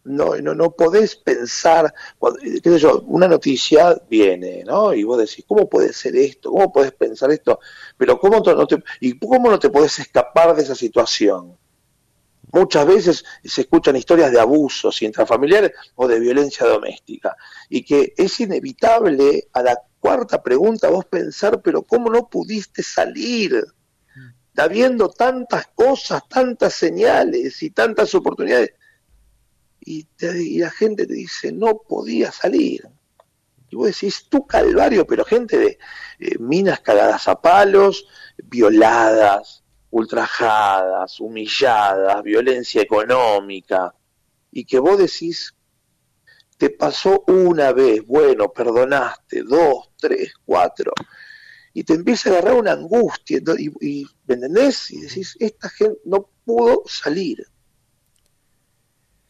no, 0.04 0.36
no, 0.36 0.54
no 0.54 0.70
podés 0.70 1.16
pensar, 1.16 1.92
cuando- 2.16 2.38
qué 2.40 2.60
sé 2.70 2.78
yo, 2.78 3.00
una 3.08 3.26
noticia 3.26 4.00
viene, 4.08 4.62
¿no? 4.64 4.94
Y 4.94 5.02
vos 5.02 5.18
decís, 5.18 5.44
¿cómo 5.48 5.68
puede 5.68 5.92
ser 5.92 6.14
esto? 6.14 6.50
¿Cómo 6.52 6.72
podés 6.72 6.92
pensar 6.92 7.32
esto? 7.32 7.58
Pero 7.96 8.20
¿cómo 8.20 8.38
no 8.38 8.66
te, 8.68 8.76
y 9.00 9.18
cómo 9.18 9.50
no 9.50 9.58
te 9.58 9.68
podés 9.70 9.98
escapar 9.98 10.54
de 10.54 10.62
esa 10.62 10.76
situación? 10.76 11.56
Muchas 12.52 12.86
veces 12.86 13.24
se 13.44 13.62
escuchan 13.62 13.96
historias 13.96 14.32
de 14.32 14.40
abusos 14.40 15.02
intrafamiliares 15.02 15.72
o 15.96 16.06
de 16.08 16.20
violencia 16.20 16.66
doméstica 16.66 17.36
y 17.68 17.84
que 17.84 18.14
es 18.16 18.40
inevitable 18.40 19.48
a 19.52 19.62
la 19.62 19.78
cuarta 20.00 20.42
pregunta 20.42 20.88
vos 20.90 21.04
pensar, 21.06 21.60
pero 21.62 21.82
¿cómo 21.82 22.10
no 22.10 22.28
pudiste 22.28 22.82
salir? 22.82 23.64
Habiendo 24.56 25.08
tantas 25.10 25.68
cosas, 25.68 26.28
tantas 26.28 26.74
señales 26.74 27.62
y 27.62 27.70
tantas 27.70 28.14
oportunidades. 28.14 28.72
Y, 29.80 30.04
te- 30.04 30.42
y 30.42 30.58
la 30.58 30.70
gente 30.70 31.06
te 31.06 31.14
dice, 31.14 31.52
no 31.52 31.78
podía 31.86 32.32
salir. 32.32 32.88
Y 33.70 33.76
vos 33.76 33.86
decís, 33.88 34.26
tú 34.30 34.46
calvario, 34.46 35.06
pero 35.06 35.24
gente 35.24 35.58
de 35.58 35.78
eh, 36.20 36.38
minas 36.38 36.80
cagadas 36.80 37.28
a 37.28 37.40
palos, 37.40 38.06
violadas, 38.38 39.64
ultrajadas, 39.90 41.20
humilladas, 41.20 42.22
violencia 42.22 42.82
económica. 42.82 43.94
Y 44.52 44.64
que 44.64 44.78
vos 44.78 44.98
decís, 44.98 45.54
te 46.56 46.70
pasó 46.70 47.24
una 47.26 47.72
vez, 47.72 48.06
bueno, 48.06 48.48
perdonaste, 48.52 49.42
dos, 49.42 49.90
tres, 49.98 50.32
cuatro 50.44 50.92
y 51.74 51.84
te 51.84 51.92
empieza 51.94 52.30
a 52.30 52.32
agarrar 52.32 52.54
una 52.54 52.72
angustia, 52.72 53.40
y, 53.58 53.70
y- 53.86 54.06
¿me 54.26 54.34
entendés? 54.36 54.90
Y 54.92 55.00
decís, 55.00 55.36
esta 55.40 55.68
gente 55.68 55.98
no 56.04 56.28
pudo 56.44 56.82
salir. 56.86 57.46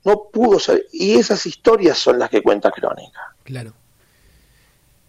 No 0.04 0.28
pudo 0.32 0.58
salir. 0.60 0.84
Y 0.92 1.14
esas 1.14 1.46
historias 1.46 1.98
son 1.98 2.18
las 2.18 2.28
que 2.30 2.42
cuenta 2.42 2.70
Crónica. 2.70 3.34
Claro. 3.42 3.72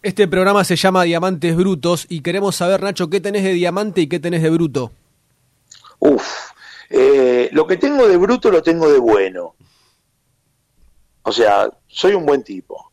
Este 0.01 0.27
programa 0.27 0.63
se 0.63 0.75
llama 0.75 1.03
Diamantes 1.03 1.55
Brutos 1.55 2.05
y 2.09 2.21
queremos 2.21 2.55
saber, 2.55 2.81
Nacho, 2.81 3.09
qué 3.09 3.19
tenés 3.19 3.43
de 3.43 3.53
diamante 3.53 4.01
y 4.01 4.07
qué 4.07 4.19
tenés 4.19 4.41
de 4.43 4.51
bruto. 4.51 4.91
Uf, 5.99 6.51
eh, 6.89 7.49
lo 7.51 7.65
que 7.65 7.77
tengo 7.77 8.07
de 8.07 8.15
bruto 8.15 8.51
lo 8.51 8.61
tengo 8.61 8.89
de 8.91 8.99
bueno. 8.99 9.55
O 11.23 11.31
sea, 11.31 11.67
soy 11.87 12.13
un 12.13 12.25
buen 12.25 12.43
tipo. 12.43 12.91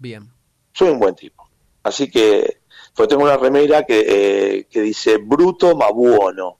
Bien. 0.00 0.28
Soy 0.72 0.90
un 0.90 0.98
buen 0.98 1.14
tipo. 1.14 1.48
Así 1.84 2.10
que, 2.10 2.60
pues 2.98 3.08
tengo 3.08 3.22
una 3.22 3.36
remera 3.36 3.84
que, 3.86 4.04
eh, 4.08 4.66
que 4.68 4.80
dice 4.80 5.18
bruto 5.18 5.76
ma 5.76 5.88
buono. 5.92 6.58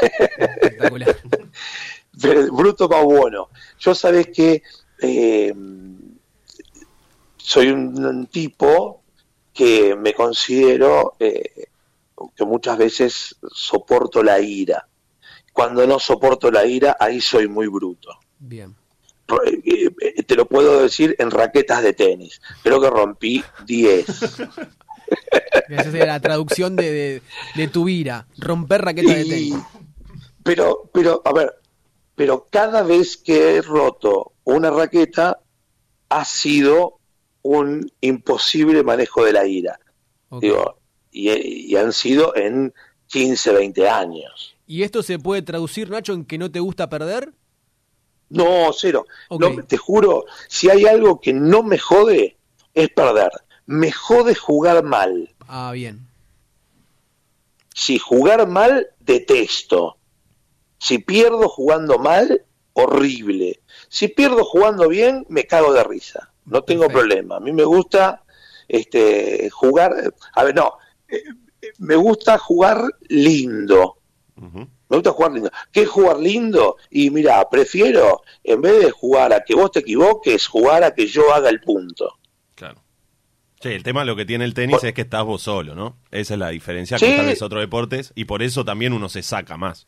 Espectacular. 0.00 1.16
Pero 2.22 2.52
bruto 2.52 2.88
más 2.88 3.02
bueno. 3.02 3.48
Yo 3.76 3.92
sabes 3.92 4.28
que 4.28 4.62
eh, 5.02 5.52
soy 7.36 7.70
un, 7.70 8.04
un 8.04 8.26
tipo 8.28 9.02
que 9.52 9.96
me 9.96 10.14
considero 10.14 11.16
eh, 11.18 11.66
que 12.36 12.44
muchas 12.44 12.78
veces 12.78 13.34
soporto 13.52 14.22
la 14.22 14.38
ira. 14.38 14.86
Cuando 15.52 15.84
no 15.84 15.98
soporto 15.98 16.48
la 16.48 16.64
ira, 16.64 16.96
ahí 17.00 17.20
soy 17.20 17.48
muy 17.48 17.66
bruto. 17.66 18.10
Bien. 18.38 18.72
Te 19.26 20.36
lo 20.36 20.46
puedo 20.46 20.82
decir 20.82 21.16
en 21.18 21.32
raquetas 21.32 21.82
de 21.82 21.92
tenis. 21.92 22.40
Creo 22.62 22.80
que 22.80 22.88
rompí 22.88 23.42
10. 23.66 24.06
Esa 25.68 25.84
sería 25.84 26.06
la 26.06 26.20
traducción 26.20 26.76
de, 26.76 26.90
de, 26.90 27.22
de 27.54 27.68
tu 27.68 27.88
ira. 27.88 28.26
Romper 28.38 28.82
raqueta 28.82 29.14
de 29.14 29.24
tenis. 29.24 29.54
pero, 30.42 30.88
pero, 30.92 31.22
a 31.24 31.32
ver, 31.32 31.54
pero 32.14 32.46
cada 32.50 32.82
vez 32.82 33.16
que 33.16 33.56
he 33.56 33.62
roto 33.62 34.32
una 34.44 34.70
raqueta 34.70 35.40
ha 36.08 36.24
sido 36.24 36.98
un 37.42 37.90
imposible 38.00 38.82
manejo 38.82 39.24
de 39.24 39.32
la 39.32 39.46
ira. 39.46 39.78
Digo, 40.40 40.78
y, 41.10 41.30
y 41.30 41.76
han 41.76 41.92
sido 41.92 42.34
en 42.36 42.72
15, 43.08 43.52
20 43.52 43.88
años. 43.88 44.56
¿Y 44.66 44.82
esto 44.82 45.02
se 45.02 45.18
puede 45.18 45.42
traducir, 45.42 45.90
Nacho, 45.90 46.12
en 46.12 46.24
que 46.24 46.38
no 46.38 46.50
te 46.50 46.60
gusta 46.60 46.88
perder? 46.88 47.32
No, 48.28 48.72
cero. 48.72 49.06
No, 49.30 49.62
te 49.62 49.76
juro, 49.76 50.24
si 50.48 50.68
hay 50.68 50.84
algo 50.84 51.20
que 51.20 51.32
no 51.32 51.62
me 51.62 51.78
jode, 51.78 52.36
es 52.74 52.88
perder. 52.90 53.30
Me 53.66 53.90
jode 53.92 54.34
jugar 54.34 54.82
mal. 54.84 55.34
Ah, 55.48 55.72
bien. 55.72 56.06
Si 57.74 57.98
jugar 57.98 58.46
mal, 58.48 58.88
detesto. 59.00 59.98
Si 60.78 60.98
pierdo 60.98 61.48
jugando 61.48 61.98
mal, 61.98 62.44
horrible. 62.72 63.60
Si 63.88 64.08
pierdo 64.08 64.44
jugando 64.44 64.88
bien, 64.88 65.26
me 65.28 65.44
cago 65.46 65.72
de 65.72 65.84
risa. 65.84 66.30
No 66.44 66.62
tengo 66.62 66.82
Perfecto. 66.82 67.00
problema. 67.00 67.36
A 67.36 67.40
mí 67.40 67.52
me 67.52 67.64
gusta 67.64 68.22
este, 68.68 69.50
jugar. 69.50 70.12
A 70.34 70.44
ver, 70.44 70.54
no. 70.54 70.74
eh, 71.08 71.22
Me 71.78 71.96
gusta 71.96 72.38
jugar 72.38 72.82
lindo. 73.08 73.98
Me 74.36 74.96
gusta 74.96 75.10
jugar 75.10 75.32
lindo. 75.32 75.50
¿Qué 75.72 75.82
es 75.82 75.88
jugar 75.88 76.18
lindo? 76.18 76.76
Y 76.90 77.10
mira, 77.10 77.48
prefiero, 77.50 78.22
en 78.44 78.60
vez 78.60 78.84
de 78.84 78.90
jugar 78.92 79.32
a 79.32 79.42
que 79.44 79.54
vos 79.54 79.72
te 79.72 79.80
equivoques, 79.80 80.46
jugar 80.46 80.84
a 80.84 80.94
que 80.94 81.06
yo 81.06 81.32
haga 81.34 81.48
el 81.50 81.60
punto. 81.60 82.18
Sí, 83.60 83.68
el 83.70 83.82
tema 83.82 84.04
lo 84.04 84.14
que 84.16 84.26
tiene 84.26 84.44
el 84.44 84.54
tenis 84.54 84.76
Por- 84.78 84.86
es 84.86 84.94
que 84.94 85.00
estás 85.02 85.24
vos 85.24 85.42
solo, 85.42 85.74
¿no? 85.74 85.96
Esa 86.10 86.34
es 86.34 86.40
la 86.40 86.50
diferencia 86.50 86.98
Sí. 86.98 87.06
con 87.06 87.16
tales 87.16 87.40
otros 87.42 87.60
deportes 87.62 88.12
y 88.14 88.26
por 88.26 88.42
eso 88.42 88.64
también 88.64 88.92
uno 88.92 89.08
se 89.08 89.22
saca 89.22 89.56
más. 89.56 89.86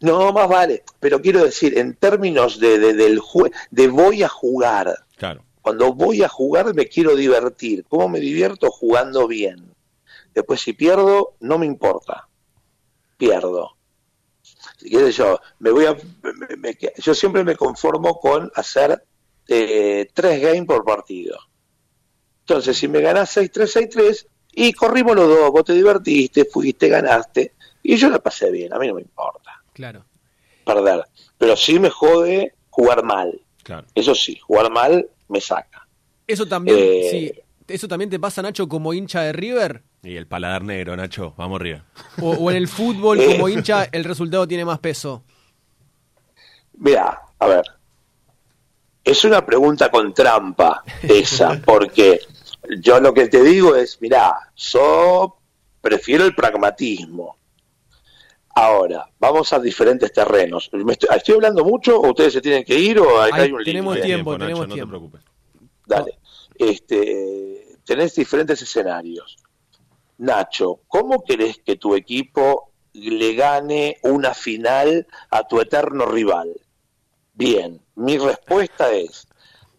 No, 0.00 0.32
más 0.32 0.48
vale. 0.48 0.84
Pero 1.00 1.20
quiero 1.20 1.44
decir, 1.44 1.76
en 1.78 1.94
términos 1.94 2.58
de, 2.60 2.78
de, 2.78 2.92
del 2.94 3.20
jue- 3.20 3.52
de 3.70 3.88
voy 3.88 4.22
a 4.22 4.28
jugar. 4.28 4.94
Claro. 5.16 5.44
Cuando 5.62 5.92
voy 5.92 6.22
a 6.22 6.28
jugar 6.28 6.72
me 6.74 6.86
quiero 6.86 7.16
divertir. 7.16 7.84
¿Cómo 7.88 8.08
me 8.08 8.20
divierto? 8.20 8.70
Jugando 8.70 9.26
bien. 9.26 9.74
Después 10.32 10.60
si 10.60 10.72
pierdo, 10.72 11.34
no 11.40 11.58
me 11.58 11.66
importa. 11.66 12.28
Pierdo. 13.16 13.76
Si 14.78 14.88
quieres 14.88 15.16
yo, 15.16 15.38
me 15.58 15.70
voy 15.70 15.86
a, 15.86 15.94
me- 15.94 16.56
me- 16.56 16.78
yo 16.98 17.14
siempre 17.14 17.44
me 17.44 17.56
conformo 17.56 18.18
con 18.18 18.50
hacer 18.54 19.04
eh, 19.48 20.08
tres 20.14 20.40
games 20.40 20.64
por 20.66 20.84
partido. 20.84 21.36
Entonces, 22.50 22.76
si 22.78 22.88
me 22.88 23.00
ganás 23.00 23.36
6-3, 23.36 23.88
6-3, 23.92 24.26
y 24.54 24.72
corrimos 24.72 25.14
los 25.14 25.28
dos, 25.28 25.52
vos 25.52 25.64
te 25.64 25.72
divertiste, 25.72 26.44
fuiste, 26.46 26.88
ganaste, 26.88 27.54
y 27.80 27.94
yo 27.94 28.10
la 28.10 28.18
pasé 28.18 28.50
bien, 28.50 28.74
a 28.74 28.78
mí 28.80 28.88
no 28.88 28.94
me 28.94 29.02
importa 29.02 29.62
Claro. 29.72 30.04
perder. 30.64 31.04
Pero 31.38 31.56
sí 31.56 31.78
me 31.78 31.90
jode 31.90 32.54
jugar 32.68 33.04
mal. 33.04 33.40
Claro. 33.62 33.86
Eso 33.94 34.16
sí, 34.16 34.36
jugar 34.40 34.68
mal 34.72 35.06
me 35.28 35.40
saca. 35.40 35.86
Eso 36.26 36.44
también, 36.48 36.76
Eh, 36.80 37.08
sí. 37.08 37.32
¿Eso 37.68 37.86
también 37.86 38.10
te 38.10 38.18
pasa, 38.18 38.42
Nacho, 38.42 38.68
como 38.68 38.92
hincha 38.92 39.22
de 39.22 39.32
River? 39.32 39.84
Y 40.02 40.16
el 40.16 40.26
paladar 40.26 40.64
negro, 40.64 40.96
Nacho, 40.96 41.34
vamos 41.36 41.60
arriba. 41.60 41.84
¿O, 42.20 42.30
o 42.32 42.50
en 42.50 42.56
el 42.56 42.66
fútbol, 42.66 43.16
como 43.24 43.48
hincha, 43.48 43.84
el 43.92 44.02
resultado 44.02 44.48
tiene 44.48 44.64
más 44.64 44.80
peso? 44.80 45.22
Mira, 46.78 47.16
a 47.38 47.46
ver, 47.46 47.62
es 49.04 49.24
una 49.24 49.46
pregunta 49.46 49.88
con 49.90 50.12
trampa 50.12 50.82
esa, 51.02 51.60
porque 51.64 52.20
yo 52.80 53.00
lo 53.00 53.14
que 53.14 53.28
te 53.28 53.42
digo 53.42 53.74
es, 53.74 54.00
mira, 54.00 54.52
yo 54.56 55.38
prefiero 55.80 56.24
el 56.24 56.34
pragmatismo, 56.34 57.36
Ahora, 58.52 59.08
vamos 59.18 59.52
a 59.52 59.60
diferentes 59.60 60.12
terrenos. 60.12 60.68
¿Me 60.72 60.92
estoy, 60.92 61.08
¿Estoy 61.16 61.36
hablando 61.36 61.64
mucho 61.64 62.00
o 62.00 62.08
ustedes 62.10 62.32
se 62.32 62.40
tienen 62.40 62.64
que 62.64 62.78
ir 62.78 62.98
o 62.98 63.20
hay, 63.20 63.30
hay 63.32 63.52
un 63.52 63.62
tenemos 63.62 63.94
límite? 63.94 64.06
tiempo, 64.06 64.32
Nacho, 64.32 64.44
tenemos 64.44 64.68
no 64.68 64.74
tiempo. 64.74 64.86
te 64.86 64.98
preocupes. 64.98 65.20
Dale. 65.86 66.18
Este, 66.56 67.78
tenés 67.84 68.14
diferentes 68.14 68.60
escenarios. 68.60 69.38
Nacho, 70.18 70.80
¿cómo 70.88 71.22
querés 71.24 71.58
que 71.64 71.76
tu 71.76 71.94
equipo 71.94 72.72
le 72.92 73.34
gane 73.34 73.98
una 74.02 74.34
final 74.34 75.06
a 75.30 75.46
tu 75.46 75.60
eterno 75.60 76.06
rival? 76.06 76.52
Bien, 77.32 77.80
mi 77.94 78.18
respuesta 78.18 78.92
es, 78.92 79.26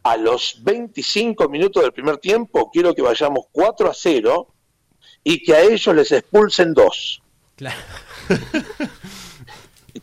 a 0.04 0.18
los 0.18 0.64
25 0.64 1.48
minutos 1.50 1.84
del 1.84 1.94
primer 1.94 2.18
tiempo 2.18 2.70
quiero 2.72 2.94
que 2.94 3.02
vayamos 3.02 3.46
4 3.52 3.90
a 3.90 3.94
0 3.94 4.48
y 5.24 5.44
que 5.44 5.54
a 5.54 5.62
ellos 5.62 5.96
les 5.96 6.12
expulsen 6.12 6.74
dos. 6.74 7.22
Claro. 7.56 7.78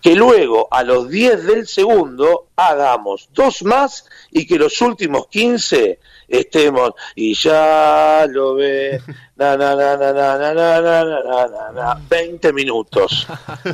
que 0.01 0.15
luego 0.15 0.69
a 0.71 0.83
los 0.83 1.09
10 1.09 1.45
del 1.45 1.67
segundo 1.67 2.49
hagamos 2.57 3.31
dos 3.33 3.63
más 3.65 4.05
y 4.31 4.47
que 4.47 4.59
los 4.59 4.81
últimos 4.81 5.29
15 5.29 5.99
estemos 6.29 6.93
y 7.15 7.35
ya 7.35 8.27
lo 8.29 8.55
ve 8.55 9.01
na, 9.37 9.57
na, 9.57 9.75
na, 9.75 9.97
na, 9.97 10.13
na, 10.13 10.39
na, 10.39 10.55
na, 10.55 10.81
na, 10.83 11.05
na, 11.05 11.49
na, 11.49 11.73
na, 11.73 11.95
20 12.09 12.53
minutos 12.53 13.27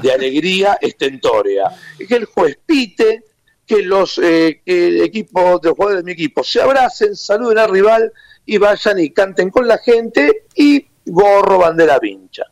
de 0.03 0.13
alegría 0.13 0.79
estentórea 0.81 1.71
y 1.99 2.07
que 2.07 2.17
el 2.17 2.27
juez 2.27 2.59
pite 2.65 3.25
que 3.67 3.83
los 3.83 4.19
eh, 4.19 4.61
que 4.65 4.89
el 4.89 5.03
equipo 5.03 5.59
de 5.59 5.69
los 5.69 5.77
jugadores 5.77 5.99
de 5.99 6.05
mi 6.05 6.13
equipo 6.13 6.45
se 6.45 6.61
abracen 6.61 7.17
saluden 7.17 7.59
al 7.59 7.71
rival 7.71 8.13
y 8.45 8.59
vayan 8.59 8.99
y 8.99 9.11
canten 9.11 9.51
con 9.51 9.67
la 9.67 9.79
gente 9.79 10.45
y 10.55 10.87
gorro 11.07 11.59
bandera 11.59 11.99
vincha 11.99 12.45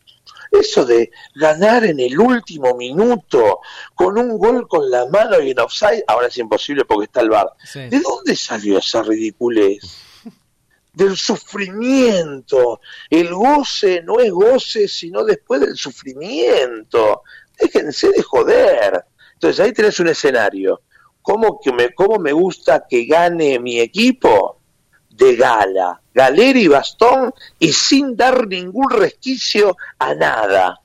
eso 0.53 0.85
de 0.85 1.11
ganar 1.35 1.85
en 1.85 1.99
el 1.99 2.19
último 2.19 2.77
minuto 2.77 3.61
con 3.95 4.19
un 4.19 4.39
gol 4.39 4.69
con 4.69 4.91
la 4.91 5.07
mano 5.07 5.41
y 5.41 5.51
en 5.51 5.59
offside, 5.59 6.05
ahora 6.07 6.29
es 6.29 6.37
imposible 6.37 6.85
porque 6.85 7.07
está 7.07 7.23
el 7.23 7.31
bar. 7.31 7.49
Sí. 7.65 7.81
¿De 7.89 8.01
dónde 8.01 8.37
salió 8.37 8.79
esa 8.79 9.03
ridiculez? 9.03 9.81
Del 10.93 11.17
sufrimiento. 11.17 12.81
El 13.09 13.33
goce 13.33 14.03
no 14.03 14.21
es 14.21 14.31
goce 14.31 14.87
sino 14.89 15.25
después 15.25 15.63
del 15.63 15.75
sufrimiento. 15.75 17.23
Déjense 17.59 18.11
de 18.11 18.23
joder. 18.23 19.05
Entonces 19.33 19.59
ahí 19.59 19.73
tenés 19.73 19.99
un 20.01 20.09
escenario. 20.09 20.83
¿Cómo, 21.23 21.61
que 21.61 21.73
me, 21.73 21.95
cómo 21.95 22.19
me 22.19 22.33
gusta 22.33 22.85
que 22.89 23.07
gane 23.07 23.59
mi 23.59 23.81
equipo? 23.81 24.59
de 25.13 25.37
gala, 25.37 26.01
galera 26.15 26.59
y 26.59 26.69
bastón 26.69 27.35
y 27.59 27.73
sin 27.73 28.17
dar 28.17 28.47
ningún 28.49 28.91
resquicio 28.91 29.77
a 29.99 30.15
nada. 30.15 30.81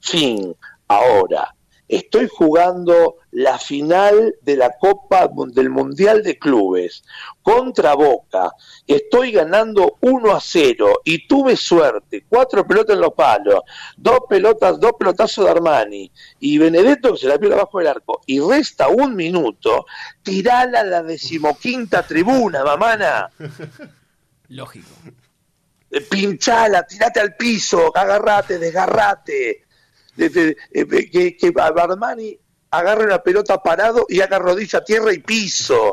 Fin. 0.00 0.54
Ahora, 0.88 1.52
estoy 1.88 2.28
jugando 2.28 3.16
la 3.30 3.58
final 3.58 4.34
de 4.42 4.56
la 4.56 4.76
Copa 4.78 5.28
del 5.48 5.70
Mundial 5.70 6.22
de 6.22 6.38
Clubes 6.38 7.04
contra 7.42 7.94
Boca. 7.94 8.52
Estoy 8.86 9.32
ganando 9.32 9.98
1 10.00 10.34
a 10.34 10.40
0 10.40 11.00
y 11.04 11.26
tuve 11.26 11.56
suerte. 11.56 12.24
Cuatro 12.28 12.66
pelotas 12.66 12.94
en 12.94 13.02
los 13.02 13.14
palos, 13.14 13.60
dos 13.96 14.20
pelotas, 14.28 14.80
dos 14.80 14.92
pelotazos 14.98 15.44
de 15.44 15.50
Armani 15.50 16.10
y 16.40 16.58
Benedetto 16.58 17.12
que 17.12 17.18
se 17.18 17.28
la 17.28 17.38
pierde 17.38 17.56
abajo 17.56 17.78
del 17.78 17.88
arco. 17.88 18.20
Y 18.26 18.40
resta 18.40 18.88
un 18.88 19.14
minuto. 19.14 19.86
Tirala 20.22 20.80
a 20.80 20.84
la 20.84 21.02
decimoquinta 21.02 22.06
tribuna, 22.06 22.64
mamana. 22.64 23.30
Lógico. 24.48 24.90
Eh, 25.90 26.00
pinchala, 26.00 26.84
tirate 26.84 27.20
al 27.20 27.36
piso, 27.36 27.96
agarrate, 27.96 28.58
desgarrate. 28.58 29.65
De- 30.16 30.28
de- 30.28 30.56
eh, 30.72 31.10
que, 31.10 31.36
que 31.36 31.52
Armani 31.56 32.38
agarre 32.70 33.04
una 33.04 33.22
pelota 33.22 33.62
parado 33.62 34.06
y 34.08 34.20
haga 34.20 34.38
rodilla, 34.38 34.82
tierra 34.84 35.12
y 35.12 35.18
piso. 35.18 35.92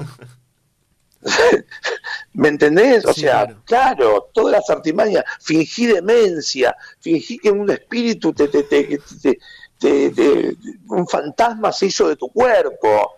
¿Me 2.33 2.49
entendés? 2.49 3.05
O 3.05 3.13
Sí, 3.13 3.21
sea, 3.21 3.45
claro. 3.45 3.61
claro. 3.65 4.29
todas 4.33 4.51
las 4.51 4.69
artimañas, 4.69 5.23
fingí 5.39 5.85
demencia, 5.85 6.75
fingí 6.99 7.37
que 7.37 7.49
un 7.51 7.69
espíritu, 7.71 8.33
te, 8.33 8.47
te, 8.49 8.63
te- 8.63 8.99
te- 9.21 9.39
te- 9.79 10.09
te- 10.11 10.55
un 10.89 11.07
fantasma 11.07 11.71
se 11.71 11.85
hizo 11.87 12.09
de 12.09 12.15
tu 12.17 12.29
cuerpo, 12.29 13.13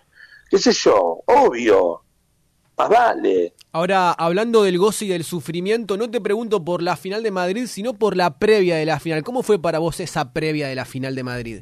qué 0.49 0.59
sé 0.59 0.71
yo, 0.73 1.23
obvio, 1.25 2.01
más 2.77 2.89
vale. 2.89 3.54
Ahora, 3.75 4.11
hablando 4.13 4.63
del 4.63 4.77
goce 4.77 5.03
y 5.03 5.09
del 5.09 5.25
sufrimiento, 5.25 5.97
no 5.97 6.09
te 6.09 6.21
pregunto 6.21 6.63
por 6.63 6.81
la 6.81 6.95
final 6.95 7.23
de 7.23 7.31
Madrid, 7.31 7.65
sino 7.67 7.93
por 7.93 8.15
la 8.15 8.39
previa 8.39 8.77
de 8.77 8.85
la 8.85 9.01
final. 9.01 9.21
¿Cómo 9.21 9.43
fue 9.43 9.61
para 9.61 9.79
vos 9.79 9.99
esa 9.99 10.31
previa 10.31 10.69
de 10.69 10.75
la 10.75 10.85
final 10.85 11.13
de 11.13 11.23
Madrid? 11.23 11.59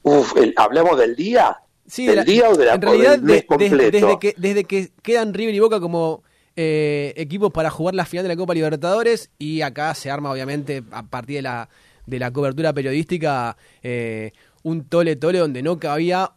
Uf, 0.00 0.34
el- 0.38 0.54
¿hablamos 0.56 0.98
del 0.98 1.14
día? 1.14 1.58
Sí, 1.86 2.06
¿Del 2.06 2.14
de 2.14 2.16
la- 2.16 2.24
día 2.24 2.48
o 2.48 2.56
de 2.56 2.64
la, 2.64 2.74
en 2.76 2.80
realidad, 2.80 3.08
o 3.08 3.16
del 3.16 3.22
mes 3.22 3.28
de- 3.28 3.34
de- 3.34 3.46
completo? 3.46 3.90
desde, 4.06 4.18
que, 4.18 4.34
desde 4.38 4.64
que 4.64 4.92
quedan 5.02 5.34
River 5.34 5.54
y 5.54 5.58
Boca 5.58 5.78
como 5.78 6.22
eh, 6.56 7.12
equipos 7.18 7.50
para 7.52 7.68
jugar 7.68 7.94
la 7.96 8.06
final 8.06 8.22
de 8.24 8.30
la 8.30 8.36
Copa 8.36 8.54
Libertadores 8.54 9.30
y 9.38 9.60
acá 9.60 9.94
se 9.94 10.10
arma 10.10 10.30
obviamente 10.30 10.82
a 10.90 11.02
partir 11.02 11.36
de 11.36 11.42
la, 11.42 11.68
de 12.06 12.18
la 12.18 12.30
cobertura 12.30 12.72
periodística 12.72 13.58
eh, 13.82 14.32
un 14.62 14.84
tole 14.88 15.16
tole 15.16 15.38
donde 15.38 15.62
no 15.62 15.78
cabía 15.78 16.32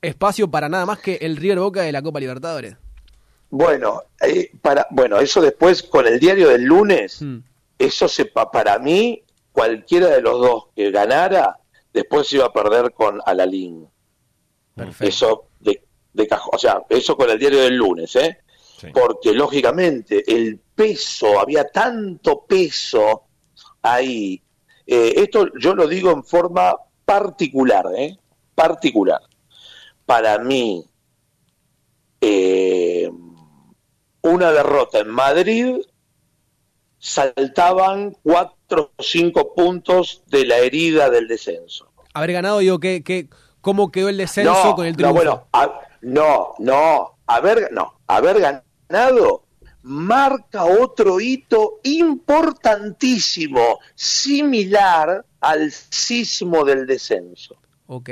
espacio 0.00 0.48
para 0.48 0.68
nada 0.68 0.86
más 0.86 1.00
que 1.00 1.16
el 1.22 1.36
River 1.36 1.58
Boca 1.58 1.82
de 1.82 1.90
la 1.90 2.02
Copa 2.02 2.20
Libertadores. 2.20 2.76
Bueno, 3.50 4.02
eh, 4.20 4.50
para, 4.62 4.86
bueno, 4.90 5.18
eso 5.18 5.40
después 5.40 5.82
con 5.82 6.06
el 6.06 6.18
diario 6.20 6.48
del 6.48 6.62
lunes, 6.64 7.20
Mm. 7.20 7.38
eso 7.78 8.08
se, 8.08 8.26
pa- 8.26 8.50
para 8.50 8.78
mí, 8.78 9.22
cualquiera 9.52 10.06
de 10.08 10.20
los 10.22 10.38
dos 10.40 10.64
que 10.74 10.90
ganara, 10.90 11.58
después 11.92 12.32
iba 12.32 12.46
a 12.46 12.52
perder 12.52 12.92
con 12.92 13.20
Alalín. 13.26 13.88
Perfecto. 14.74 15.04
Eso 15.04 15.48
de, 15.58 15.82
de 16.12 16.26
cajón, 16.28 16.50
o 16.54 16.58
sea, 16.58 16.82
eso 16.88 17.16
con 17.16 17.28
el 17.28 17.38
diario 17.38 17.60
del 17.60 17.74
lunes, 17.74 18.14
¿eh? 18.16 18.38
Sí. 18.80 18.86
Porque 18.94 19.32
lógicamente 19.34 20.22
el 20.32 20.58
peso, 20.58 21.38
había 21.40 21.64
tanto 21.64 22.44
peso 22.46 23.24
ahí. 23.82 24.40
Eh, 24.86 25.14
esto 25.16 25.48
yo 25.60 25.74
lo 25.74 25.86
digo 25.86 26.10
en 26.12 26.22
forma 26.24 26.76
particular, 27.04 27.86
¿eh? 27.96 28.16
Particular. 28.54 29.20
Para 30.06 30.38
mí, 30.38 30.84
eh, 32.20 33.10
una 34.22 34.50
derrota 34.52 34.98
en 35.00 35.08
Madrid 35.08 35.76
saltaban 36.98 38.16
cuatro 38.22 38.92
o 38.96 39.02
cinco 39.02 39.54
puntos 39.54 40.22
de 40.26 40.44
la 40.44 40.58
herida 40.58 41.08
del 41.10 41.26
descenso. 41.28 41.90
Haber 42.12 42.32
ganado, 42.32 42.58
digo, 42.58 42.78
¿qué, 42.78 43.02
qué, 43.02 43.28
¿cómo 43.60 43.90
quedó 43.90 44.08
el 44.08 44.16
descenso 44.18 44.52
no, 44.64 44.74
con 44.74 44.86
el 44.86 44.92
no, 44.92 44.96
triunfo? 44.96 45.14
bueno, 45.14 45.46
a- 45.52 45.80
no, 46.02 46.54
no, 46.58 47.18
haber, 47.26 47.70
no, 47.72 48.00
haber 48.06 48.40
ganado 48.88 49.44
marca 49.82 50.64
otro 50.64 51.20
hito 51.20 51.80
importantísimo, 51.84 53.78
similar 53.94 55.24
al 55.40 55.70
sismo 55.72 56.64
del 56.64 56.86
descenso. 56.86 57.56
Ok. 57.86 58.10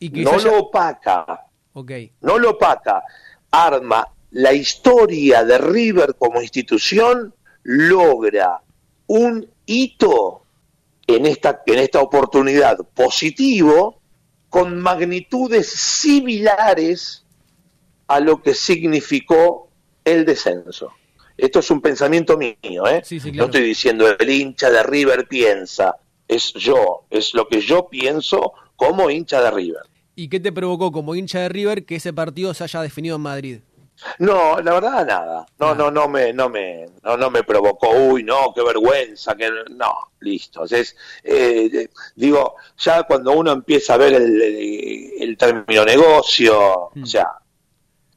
Y 0.00 0.10
No 0.10 0.32
haya- 0.32 0.50
lo 0.50 0.58
opaca, 0.60 1.46
Ok. 1.72 1.92
no 2.20 2.38
lo 2.38 2.50
opaca, 2.50 3.02
arma 3.50 4.06
la 4.30 4.52
historia 4.52 5.44
de 5.44 5.58
River 5.58 6.14
como 6.18 6.42
institución, 6.42 7.34
logra 7.62 8.60
un 9.06 9.48
hito 9.66 10.42
en 11.06 11.26
esta, 11.26 11.62
en 11.66 11.78
esta 11.78 12.00
oportunidad 12.00 12.78
positivo 12.94 14.00
con 14.48 14.78
magnitudes 14.78 15.68
similares 15.68 17.24
a 18.06 18.20
lo 18.20 18.42
que 18.42 18.54
significó 18.54 19.70
el 20.04 20.24
descenso. 20.24 20.92
Esto 21.36 21.60
es 21.60 21.70
un 21.70 21.80
pensamiento 21.80 22.36
mío, 22.36 22.86
¿eh? 22.88 23.02
Sí, 23.04 23.20
sí, 23.20 23.30
No 23.32 23.44
estoy 23.44 23.62
diciendo 23.62 24.06
el 24.18 24.30
hincha 24.30 24.70
de 24.70 24.82
River 24.82 25.28
piensa, 25.28 25.96
es 26.26 26.52
yo, 26.54 27.04
es 27.10 27.32
lo 27.34 27.46
que 27.48 27.60
yo 27.60 27.88
pienso 27.88 28.52
como 28.76 29.10
hincha 29.10 29.40
de 29.42 29.50
River. 29.50 29.82
¿Y 30.16 30.28
qué 30.28 30.40
te 30.40 30.50
provocó 30.50 30.90
como 30.90 31.14
hincha 31.14 31.40
de 31.40 31.48
River 31.48 31.84
que 31.84 31.96
ese 31.96 32.12
partido 32.12 32.52
se 32.54 32.64
haya 32.64 32.82
definido 32.82 33.16
en 33.16 33.22
Madrid? 33.22 33.58
No, 34.20 34.60
la 34.60 34.74
verdad 34.74 35.06
nada. 35.06 35.46
No, 35.58 35.74
no, 35.74 35.90
no 35.90 36.08
me, 36.08 36.32
no 36.32 36.48
me, 36.48 36.86
no, 37.02 37.16
no 37.16 37.30
me 37.30 37.42
provocó. 37.42 37.90
Uy, 37.90 38.22
no, 38.22 38.52
qué 38.54 38.62
vergüenza, 38.62 39.34
que 39.36 39.50
no, 39.70 39.92
listo. 40.20 40.64
Es, 40.64 40.94
eh, 41.24 41.68
eh, 41.72 41.88
digo, 42.14 42.54
ya 42.78 43.02
cuando 43.02 43.32
uno 43.32 43.52
empieza 43.52 43.94
a 43.94 43.96
ver 43.96 44.14
el, 44.14 44.40
el- 44.42 45.12
el 45.20 45.36
término 45.36 45.84
negocio, 45.84 46.90
Mm. 46.94 47.02
o 47.02 47.06
sea, 47.06 47.28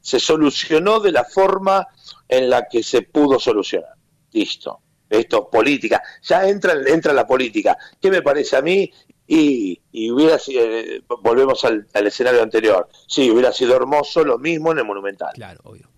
se 0.00 0.18
solucionó 0.20 1.00
de 1.00 1.12
la 1.12 1.24
forma 1.24 1.86
en 2.28 2.48
la 2.50 2.68
que 2.68 2.82
se 2.82 3.02
pudo 3.02 3.38
solucionar. 3.40 3.94
Listo. 4.32 4.80
Esto, 5.10 5.50
política. 5.50 6.02
Ya 6.22 6.48
entra, 6.48 6.74
entra 6.86 7.12
la 7.12 7.26
política. 7.26 7.76
¿Qué 8.00 8.10
me 8.10 8.22
parece 8.22 8.56
a 8.56 8.62
mí? 8.62 8.90
Y, 9.26 9.78
y 9.92 10.10
hubiera 10.10 10.38
sido, 10.38 10.64
eh, 10.64 11.02
volvemos 11.20 11.64
al, 11.64 11.86
al 11.92 12.06
escenario 12.06 12.42
anterior. 12.42 12.88
Sí, 13.06 13.30
hubiera 13.30 13.52
sido 13.52 13.76
hermoso 13.76 14.24
lo 14.24 14.38
mismo 14.38 14.72
en 14.72 14.78
el 14.78 14.84
Monumental. 14.84 15.32
Claro, 15.34 15.60
obvio. 15.64 15.88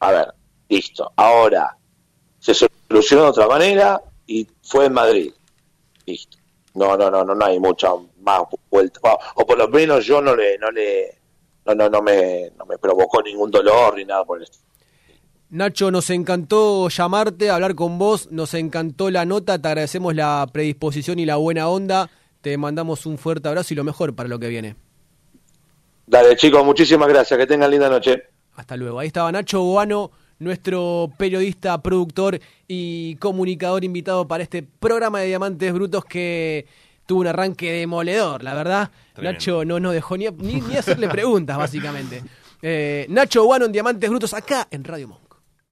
A 0.00 0.12
ver, 0.12 0.34
listo. 0.68 1.10
Ahora 1.16 1.76
se 2.38 2.54
solucionó 2.54 3.24
de 3.24 3.28
otra 3.30 3.48
manera 3.48 4.00
y 4.26 4.46
fue 4.62 4.86
en 4.86 4.92
Madrid. 4.92 5.32
Listo. 6.04 6.36
No, 6.74 6.96
no, 6.96 7.10
no, 7.10 7.24
no, 7.24 7.34
no 7.34 7.44
hay 7.44 7.58
mucha 7.58 7.88
más 8.20 8.42
vuelta. 8.70 9.00
O, 9.02 9.18
o 9.36 9.46
por 9.46 9.56
lo 9.56 9.68
menos 9.68 10.04
yo 10.04 10.20
no 10.20 10.36
le, 10.36 10.58
no 10.58 10.70
le, 10.70 11.18
no, 11.64 11.74
no, 11.74 11.88
no 11.88 12.02
me, 12.02 12.50
no 12.58 12.66
me 12.66 12.76
provocó 12.76 13.22
ningún 13.22 13.50
dolor 13.50 13.96
ni 13.96 14.04
nada 14.04 14.24
por 14.24 14.38
el 14.38 14.44
estilo. 14.44 14.64
Nacho, 15.50 15.90
nos 15.92 16.10
encantó 16.10 16.88
llamarte, 16.88 17.48
hablar 17.48 17.76
con 17.76 17.96
vos, 17.96 18.28
nos 18.32 18.54
encantó 18.54 19.08
la 19.08 19.24
nota, 19.24 19.56
te 19.58 19.68
agradecemos 19.68 20.14
la 20.14 20.46
predisposición 20.52 21.20
y 21.20 21.26
la 21.26 21.36
buena 21.36 21.68
onda, 21.68 22.10
te 22.44 22.58
mandamos 22.58 23.06
un 23.06 23.16
fuerte 23.16 23.48
abrazo 23.48 23.72
y 23.72 23.76
lo 23.76 23.84
mejor 23.84 24.14
para 24.14 24.28
lo 24.28 24.38
que 24.38 24.48
viene. 24.48 24.76
Dale, 26.06 26.36
chicos, 26.36 26.62
muchísimas 26.62 27.08
gracias, 27.08 27.38
que 27.38 27.46
tengan 27.46 27.70
linda 27.70 27.88
noche. 27.88 28.24
Hasta 28.54 28.76
luego. 28.76 28.98
Ahí 28.98 29.06
estaba 29.06 29.32
Nacho 29.32 29.62
Boano, 29.62 30.10
nuestro 30.40 31.10
periodista, 31.16 31.80
productor 31.80 32.38
y 32.68 33.16
comunicador 33.16 33.82
invitado 33.82 34.28
para 34.28 34.42
este 34.42 34.62
programa 34.62 35.20
de 35.20 35.28
Diamantes 35.28 35.72
Brutos 35.72 36.04
que 36.04 36.66
tuvo 37.06 37.22
un 37.22 37.28
arranque 37.28 37.72
demoledor, 37.72 38.44
la 38.44 38.52
verdad. 38.52 38.90
Tremendo. 39.14 39.32
Nacho 39.32 39.64
no 39.64 39.80
nos 39.80 39.94
dejó 39.94 40.18
ni, 40.18 40.28
ni, 40.28 40.60
ni 40.60 40.76
hacerle 40.76 41.08
preguntas, 41.08 41.56
básicamente. 41.56 42.22
Eh, 42.66 43.04
Nacho 43.10 43.44
Boano 43.44 43.66
en 43.66 43.72
Diamantes 43.72 44.08
Brutos, 44.08 44.32
acá 44.32 44.66
en 44.70 44.84
Radio 44.84 45.08
Monk. 45.08 45.23